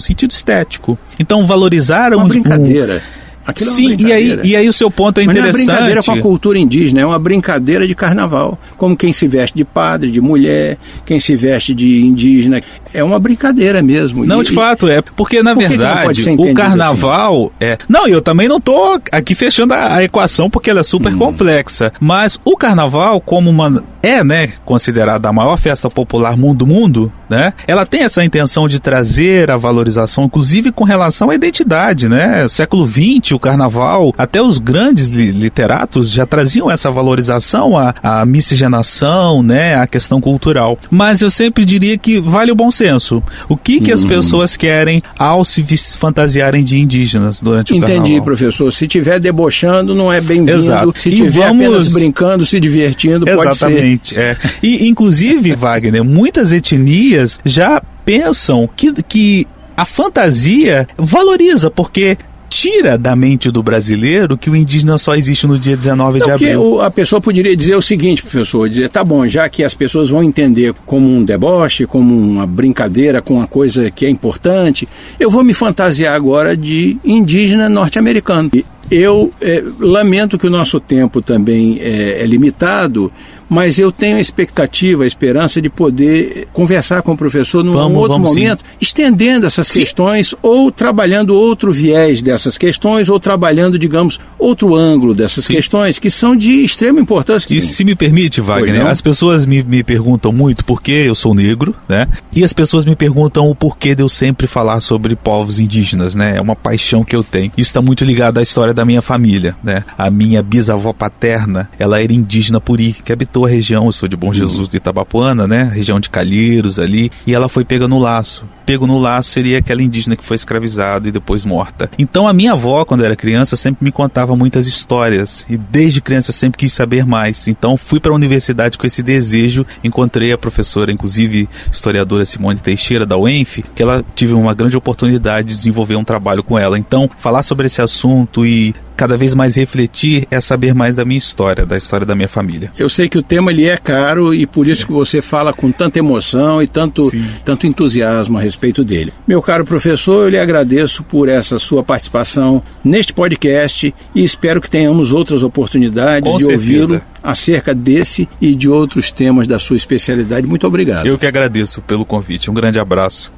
sentido 0.00 0.30
estético. 0.30 0.98
Então 1.18 1.46
valorizaram 1.46 2.16
uma 2.16 2.28
brincadeira. 2.28 3.02
Aquilo 3.46 3.70
é 3.70 3.72
Sim, 3.72 3.92
é 3.92 3.96
e, 3.96 4.12
aí, 4.12 4.40
e 4.44 4.56
aí 4.56 4.68
o 4.68 4.72
seu 4.72 4.90
ponto 4.90 5.20
é 5.20 5.24
interessante. 5.24 5.52
Mas 5.52 5.66
não 5.66 5.74
é 5.74 5.78
brincadeira 5.78 6.02
com 6.02 6.12
a 6.12 6.20
cultura 6.20 6.58
indígena, 6.58 7.00
é 7.00 7.06
uma 7.06 7.18
brincadeira 7.18 7.86
de 7.86 7.94
carnaval. 7.94 8.58
Como 8.76 8.96
quem 8.96 9.12
se 9.12 9.26
veste 9.26 9.56
de 9.56 9.64
padre, 9.64 10.10
de 10.10 10.20
mulher, 10.20 10.78
quem 11.04 11.18
se 11.18 11.34
veste 11.34 11.74
de 11.74 12.02
indígena. 12.02 12.60
É 12.94 13.02
uma 13.02 13.18
brincadeira 13.18 13.82
mesmo. 13.82 14.24
Não, 14.24 14.42
e, 14.42 14.44
de 14.44 14.52
fato, 14.52 14.88
é. 14.88 15.02
Porque, 15.02 15.42
na 15.42 15.54
por 15.54 15.66
verdade, 15.66 16.06
o 16.06 16.10
assim? 16.42 16.54
carnaval. 16.54 17.52
Assim? 17.60 17.72
é 17.72 17.78
Não, 17.88 18.06
eu 18.06 18.20
também 18.20 18.46
não 18.46 18.58
estou 18.58 19.00
aqui 19.10 19.34
fechando 19.34 19.74
a, 19.74 19.96
a, 19.96 20.04
equação 20.04 20.48
porque 20.48 20.70
ela 20.70 20.80
é 20.80 20.84
super 20.84 21.12
hum. 21.14 21.18
complexa. 21.18 21.92
Mas 21.98 22.38
o 22.44 22.56
carnaval, 22.56 23.20
como 23.20 23.50
uma. 23.50 23.82
É, 24.02 24.24
né, 24.24 24.48
considerada 24.64 25.28
a 25.28 25.32
maior 25.32 25.56
festa 25.56 25.88
popular 25.88 26.36
mundo 26.36 26.66
mundo, 26.66 27.12
né? 27.30 27.54
Ela 27.68 27.86
tem 27.86 28.02
essa 28.02 28.24
intenção 28.24 28.66
de 28.66 28.80
trazer 28.80 29.48
a 29.48 29.56
valorização, 29.56 30.24
inclusive 30.24 30.72
com 30.72 30.82
relação 30.82 31.30
à 31.30 31.36
identidade, 31.36 32.08
né? 32.08 32.48
Século 32.48 32.84
XX 32.84 33.31
o 33.34 33.38
carnaval, 33.38 34.14
até 34.16 34.40
os 34.42 34.58
grandes 34.58 35.08
li 35.08 35.30
literatos 35.30 36.10
já 36.10 36.26
traziam 36.26 36.70
essa 36.70 36.90
valorização 36.90 37.76
à, 37.76 37.94
à 38.02 38.26
miscigenação, 38.26 39.42
né, 39.42 39.76
à 39.76 39.86
questão 39.86 40.20
cultural. 40.20 40.78
Mas 40.90 41.20
eu 41.20 41.30
sempre 41.30 41.64
diria 41.64 41.96
que 41.98 42.20
vale 42.20 42.52
o 42.52 42.54
bom 42.54 42.70
senso. 42.70 43.22
O 43.48 43.56
que 43.56 43.80
que 43.80 43.92
as 43.92 44.02
uhum. 44.02 44.08
pessoas 44.08 44.56
querem 44.56 45.02
ao 45.18 45.44
se 45.44 45.64
fantasiarem 45.98 46.62
de 46.62 46.78
indígenas 46.78 47.40
durante 47.40 47.72
o 47.72 47.76
Entendi, 47.76 47.86
carnaval? 47.86 48.06
Entendi, 48.06 48.24
professor. 48.24 48.72
Se 48.72 48.84
estiver 48.84 49.18
debochando, 49.18 49.94
não 49.94 50.12
é 50.12 50.20
bem-vindo. 50.20 50.92
Se 50.96 51.08
estiver 51.08 51.48
vamos... 51.48 51.66
apenas 51.66 51.88
brincando, 51.88 52.46
se 52.46 52.60
divertindo, 52.60 53.26
pode 53.26 53.58
ser. 53.58 53.66
Exatamente. 53.66 54.18
É. 54.18 54.36
E, 54.62 54.88
inclusive, 54.88 55.54
Wagner, 55.54 56.04
muitas 56.04 56.52
etnias 56.52 57.40
já 57.44 57.82
pensam 58.04 58.68
que, 58.74 58.92
que 59.02 59.46
a 59.76 59.84
fantasia 59.84 60.86
valoriza, 60.96 61.70
porque 61.70 62.16
tira 62.52 62.98
da 62.98 63.16
mente 63.16 63.50
do 63.50 63.62
brasileiro 63.62 64.36
que 64.36 64.50
o 64.50 64.54
indígena 64.54 64.98
só 64.98 65.14
existe 65.14 65.46
no 65.46 65.58
dia 65.58 65.74
19 65.74 66.18
Não, 66.18 66.26
de 66.26 66.30
abril. 66.30 66.80
a 66.82 66.90
pessoa 66.90 67.18
poderia 67.18 67.56
dizer 67.56 67.74
o 67.76 67.80
seguinte, 67.80 68.20
professor, 68.20 68.68
dizer, 68.68 68.90
tá 68.90 69.02
bom, 69.02 69.26
já 69.26 69.48
que 69.48 69.64
as 69.64 69.72
pessoas 69.72 70.10
vão 70.10 70.22
entender 70.22 70.74
como 70.84 71.08
um 71.08 71.24
deboche, 71.24 71.86
como 71.86 72.14
uma 72.14 72.46
brincadeira 72.46 73.22
com 73.22 73.36
uma 73.36 73.46
coisa 73.46 73.90
que 73.90 74.04
é 74.04 74.10
importante, 74.10 74.86
eu 75.18 75.30
vou 75.30 75.42
me 75.42 75.54
fantasiar 75.54 76.14
agora 76.14 76.54
de 76.54 76.98
indígena 77.02 77.70
norte-americano. 77.70 78.50
Eu 78.90 79.32
é, 79.40 79.62
lamento 79.78 80.36
que 80.36 80.46
o 80.46 80.50
nosso 80.50 80.78
tempo 80.78 81.22
também 81.22 81.78
é, 81.80 82.22
é 82.22 82.26
limitado, 82.26 83.10
mas 83.52 83.78
eu 83.78 83.92
tenho 83.92 84.16
a 84.16 84.20
expectativa, 84.20 85.04
a 85.04 85.06
esperança 85.06 85.60
de 85.60 85.68
poder 85.68 86.48
conversar 86.54 87.02
com 87.02 87.12
o 87.12 87.16
professor 87.16 87.62
num 87.62 87.72
vamos, 87.72 87.98
outro 87.98 88.12
vamos 88.14 88.30
momento, 88.30 88.60
sim. 88.60 88.76
estendendo 88.80 89.46
essas 89.46 89.68
sim. 89.68 89.80
questões 89.80 90.34
ou 90.40 90.72
trabalhando 90.72 91.34
outro 91.34 91.70
viés 91.70 92.22
dessas 92.22 92.56
questões 92.56 93.10
ou 93.10 93.20
trabalhando, 93.20 93.78
digamos, 93.78 94.18
outro 94.38 94.74
ângulo 94.74 95.14
dessas 95.14 95.44
sim. 95.44 95.54
questões 95.54 95.98
que 95.98 96.10
são 96.10 96.34
de 96.34 96.64
extrema 96.64 96.98
importância. 96.98 97.46
E 97.52 97.60
se 97.60 97.84
me 97.84 97.94
permite, 97.94 98.40
Wagner, 98.40 98.86
as 98.86 99.02
pessoas 99.02 99.44
me, 99.44 99.62
me 99.62 99.84
perguntam 99.84 100.32
muito 100.32 100.64
por 100.64 100.80
que 100.80 100.92
eu 100.92 101.14
sou 101.14 101.34
negro, 101.34 101.74
né? 101.86 102.08
E 102.34 102.42
as 102.42 102.54
pessoas 102.54 102.86
me 102.86 102.96
perguntam 102.96 103.50
o 103.50 103.54
porquê 103.54 103.94
de 103.94 104.02
eu 104.02 104.08
sempre 104.08 104.46
falar 104.46 104.80
sobre 104.80 105.14
povos 105.14 105.58
indígenas, 105.58 106.14
né? 106.14 106.38
É 106.38 106.40
uma 106.40 106.56
paixão 106.56 107.04
que 107.04 107.14
eu 107.14 107.22
tenho. 107.22 107.52
Isso 107.54 107.68
está 107.68 107.82
muito 107.82 108.02
ligado 108.02 108.38
à 108.38 108.42
história 108.42 108.72
da 108.72 108.84
minha 108.84 109.02
família, 109.02 109.54
né? 109.62 109.84
A 109.98 110.10
minha 110.10 110.42
bisavó 110.42 110.94
paterna, 110.94 111.68
ela 111.78 112.00
era 112.00 112.14
indígena 112.14 112.58
puri, 112.58 112.96
que 113.04 113.12
habitou 113.12 113.41
a 113.44 113.48
região, 113.48 113.86
eu 113.86 113.92
sou 113.92 114.08
de 114.08 114.16
Bom 114.16 114.28
uhum. 114.28 114.34
Jesus 114.34 114.68
de 114.68 114.76
Itabapuana, 114.76 115.46
né? 115.46 115.64
Região 115.64 115.98
de 115.98 116.10
Calheiros 116.10 116.78
ali, 116.78 117.10
e 117.26 117.34
ela 117.34 117.48
foi 117.48 117.64
pega 117.64 117.88
no 117.88 117.98
laço. 117.98 118.44
Pego 118.64 118.86
no 118.86 118.98
laço 118.98 119.30
seria 119.30 119.58
aquela 119.58 119.82
indígena 119.82 120.16
que 120.16 120.24
foi 120.24 120.36
escravizada 120.36 121.08
e 121.08 121.12
depois 121.12 121.44
morta. 121.44 121.90
Então 121.98 122.28
a 122.28 122.32
minha 122.32 122.52
avó, 122.52 122.84
quando 122.84 123.04
era 123.04 123.16
criança, 123.16 123.56
sempre 123.56 123.84
me 123.84 123.90
contava 123.90 124.36
muitas 124.36 124.66
histórias 124.66 125.44
e 125.48 125.56
desde 125.56 126.00
criança 126.00 126.30
eu 126.30 126.34
sempre 126.34 126.58
quis 126.58 126.72
saber 126.72 127.04
mais. 127.04 127.48
Então 127.48 127.76
fui 127.76 127.98
para 127.98 128.12
a 128.12 128.14
universidade 128.14 128.78
com 128.78 128.86
esse 128.86 129.02
desejo, 129.02 129.66
encontrei 129.82 130.32
a 130.32 130.38
professora, 130.38 130.92
inclusive 130.92 131.48
historiadora 131.72 132.24
Simone 132.24 132.60
Teixeira 132.60 133.04
da 133.04 133.16
UENF, 133.16 133.64
que 133.74 133.82
ela 133.82 134.04
tive 134.14 134.32
uma 134.32 134.54
grande 134.54 134.76
oportunidade 134.76 135.48
de 135.48 135.56
desenvolver 135.56 135.96
um 135.96 136.04
trabalho 136.04 136.42
com 136.42 136.58
ela. 136.58 136.78
Então 136.78 137.10
falar 137.18 137.42
sobre 137.42 137.66
esse 137.66 137.82
assunto 137.82 138.46
e 138.46 138.74
cada 139.02 139.16
vez 139.16 139.34
mais 139.34 139.56
refletir 139.56 140.28
é 140.30 140.40
saber 140.40 140.72
mais 140.76 140.94
da 140.94 141.04
minha 141.04 141.18
história, 141.18 141.66
da 141.66 141.76
história 141.76 142.06
da 142.06 142.14
minha 142.14 142.28
família. 142.28 142.70
Eu 142.78 142.88
sei 142.88 143.08
que 143.08 143.18
o 143.18 143.22
tema 143.22 143.50
ele 143.50 143.64
é 143.64 143.76
caro 143.76 144.32
e 144.32 144.46
por 144.46 144.68
isso 144.68 144.86
que 144.86 144.92
você 144.92 145.20
fala 145.20 145.52
com 145.52 145.72
tanta 145.72 145.98
emoção 145.98 146.62
e 146.62 146.68
tanto, 146.68 147.10
tanto 147.44 147.66
entusiasmo 147.66 148.38
a 148.38 148.40
respeito 148.40 148.84
dele. 148.84 149.12
Meu 149.26 149.42
caro 149.42 149.64
professor, 149.64 150.22
eu 150.22 150.28
lhe 150.28 150.38
agradeço 150.38 151.02
por 151.02 151.28
essa 151.28 151.58
sua 151.58 151.82
participação 151.82 152.62
neste 152.84 153.12
podcast 153.12 153.92
e 154.14 154.22
espero 154.22 154.60
que 154.60 154.70
tenhamos 154.70 155.12
outras 155.12 155.42
oportunidades 155.42 156.30
com 156.30 156.38
de 156.38 156.44
ouvi-lo 156.44 157.02
acerca 157.20 157.74
desse 157.74 158.28
e 158.40 158.54
de 158.54 158.68
outros 158.68 159.10
temas 159.10 159.48
da 159.48 159.58
sua 159.58 159.76
especialidade. 159.76 160.46
Muito 160.46 160.64
obrigado. 160.64 161.06
Eu 161.08 161.18
que 161.18 161.26
agradeço 161.26 161.82
pelo 161.82 162.04
convite. 162.04 162.48
Um 162.48 162.54
grande 162.54 162.78
abraço. 162.78 163.32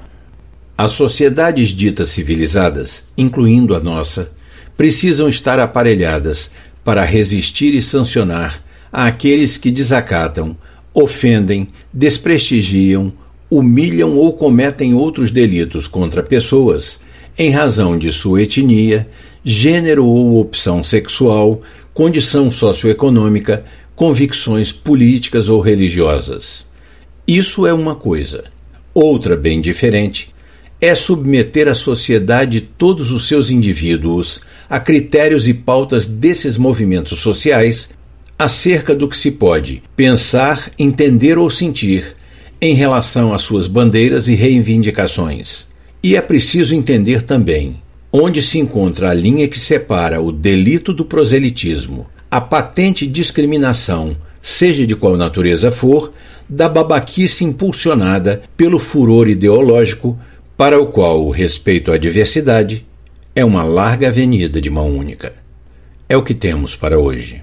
As 0.77 0.92
sociedades 0.92 1.68
ditas 1.70 2.11
civilizadas, 2.11 3.07
incluindo 3.16 3.74
a 3.74 3.81
nossa, 3.81 4.31
precisam 4.76 5.28
estar 5.28 5.58
aparelhadas 5.58 6.50
para 6.84 7.04
resistir 7.04 7.74
e 7.74 7.82
sancionar 7.82 8.62
àqueles 8.92 9.56
que 9.56 9.70
desacatam, 9.70 10.56
ofendem, 10.92 11.66
desprestigiam, 11.92 13.12
humilham 13.50 14.16
ou 14.16 14.32
cometem 14.32 14.94
outros 14.94 15.30
delitos 15.30 15.87
contra 15.87 16.22
pessoas 16.22 16.98
em 17.37 17.50
razão 17.50 17.98
de 17.98 18.12
sua 18.12 18.42
etnia, 18.42 19.08
gênero 19.44 20.06
ou 20.06 20.40
opção 20.40 20.82
sexual, 20.84 21.60
condição 21.92 22.50
socioeconômica, 22.50 23.64
convicções 23.94 24.72
políticas 24.72 25.48
ou 25.48 25.60
religiosas. 25.60 26.66
Isso 27.26 27.66
é 27.66 27.72
uma 27.72 27.94
coisa. 27.94 28.44
Outra, 28.92 29.37
bem 29.37 29.60
diferente, 29.60 30.33
é 30.84 30.94
submeter 30.94 31.66
a 31.66 31.72
sociedade 31.72 32.60
todos 32.60 33.10
os 33.10 33.26
seus 33.26 33.50
indivíduos 33.50 34.42
a 34.68 34.78
critérios 34.78 35.48
e 35.48 35.54
pautas 35.54 36.06
desses 36.06 36.58
movimentos 36.58 37.20
sociais, 37.20 37.88
acerca 38.38 38.94
do 38.94 39.08
que 39.08 39.16
se 39.16 39.30
pode 39.30 39.82
pensar, 39.96 40.70
entender 40.78 41.38
ou 41.38 41.48
sentir 41.48 42.14
em 42.60 42.74
relação 42.74 43.32
às 43.32 43.40
suas 43.40 43.66
bandeiras 43.66 44.28
e 44.28 44.34
reivindicações. 44.34 45.66
E 46.02 46.16
é 46.16 46.20
preciso 46.20 46.74
entender 46.74 47.22
também 47.22 47.80
onde 48.12 48.42
se 48.42 48.58
encontra 48.58 49.08
a 49.08 49.14
linha 49.14 49.48
que 49.48 49.58
separa 49.58 50.20
o 50.20 50.30
delito 50.30 50.92
do 50.92 51.06
proselitismo, 51.06 52.06
a 52.30 52.42
patente 52.42 53.06
discriminação, 53.06 54.14
seja 54.42 54.86
de 54.86 54.94
qual 54.94 55.16
natureza 55.16 55.70
for, 55.70 56.12
da 56.46 56.68
babaquice 56.68 57.42
impulsionada 57.42 58.42
pelo 58.54 58.78
furor 58.78 59.28
ideológico 59.30 60.18
para 60.56 60.80
o 60.80 60.86
qual 60.86 61.26
o 61.26 61.30
respeito 61.30 61.90
à 61.90 61.98
diversidade 61.98 62.86
é 63.34 63.44
uma 63.44 63.64
larga 63.64 64.08
avenida 64.08 64.60
de 64.60 64.70
mão 64.70 64.88
única. 64.96 65.32
É 66.08 66.16
o 66.16 66.22
que 66.22 66.32
temos 66.32 66.76
para 66.76 66.98
hoje. 66.98 67.42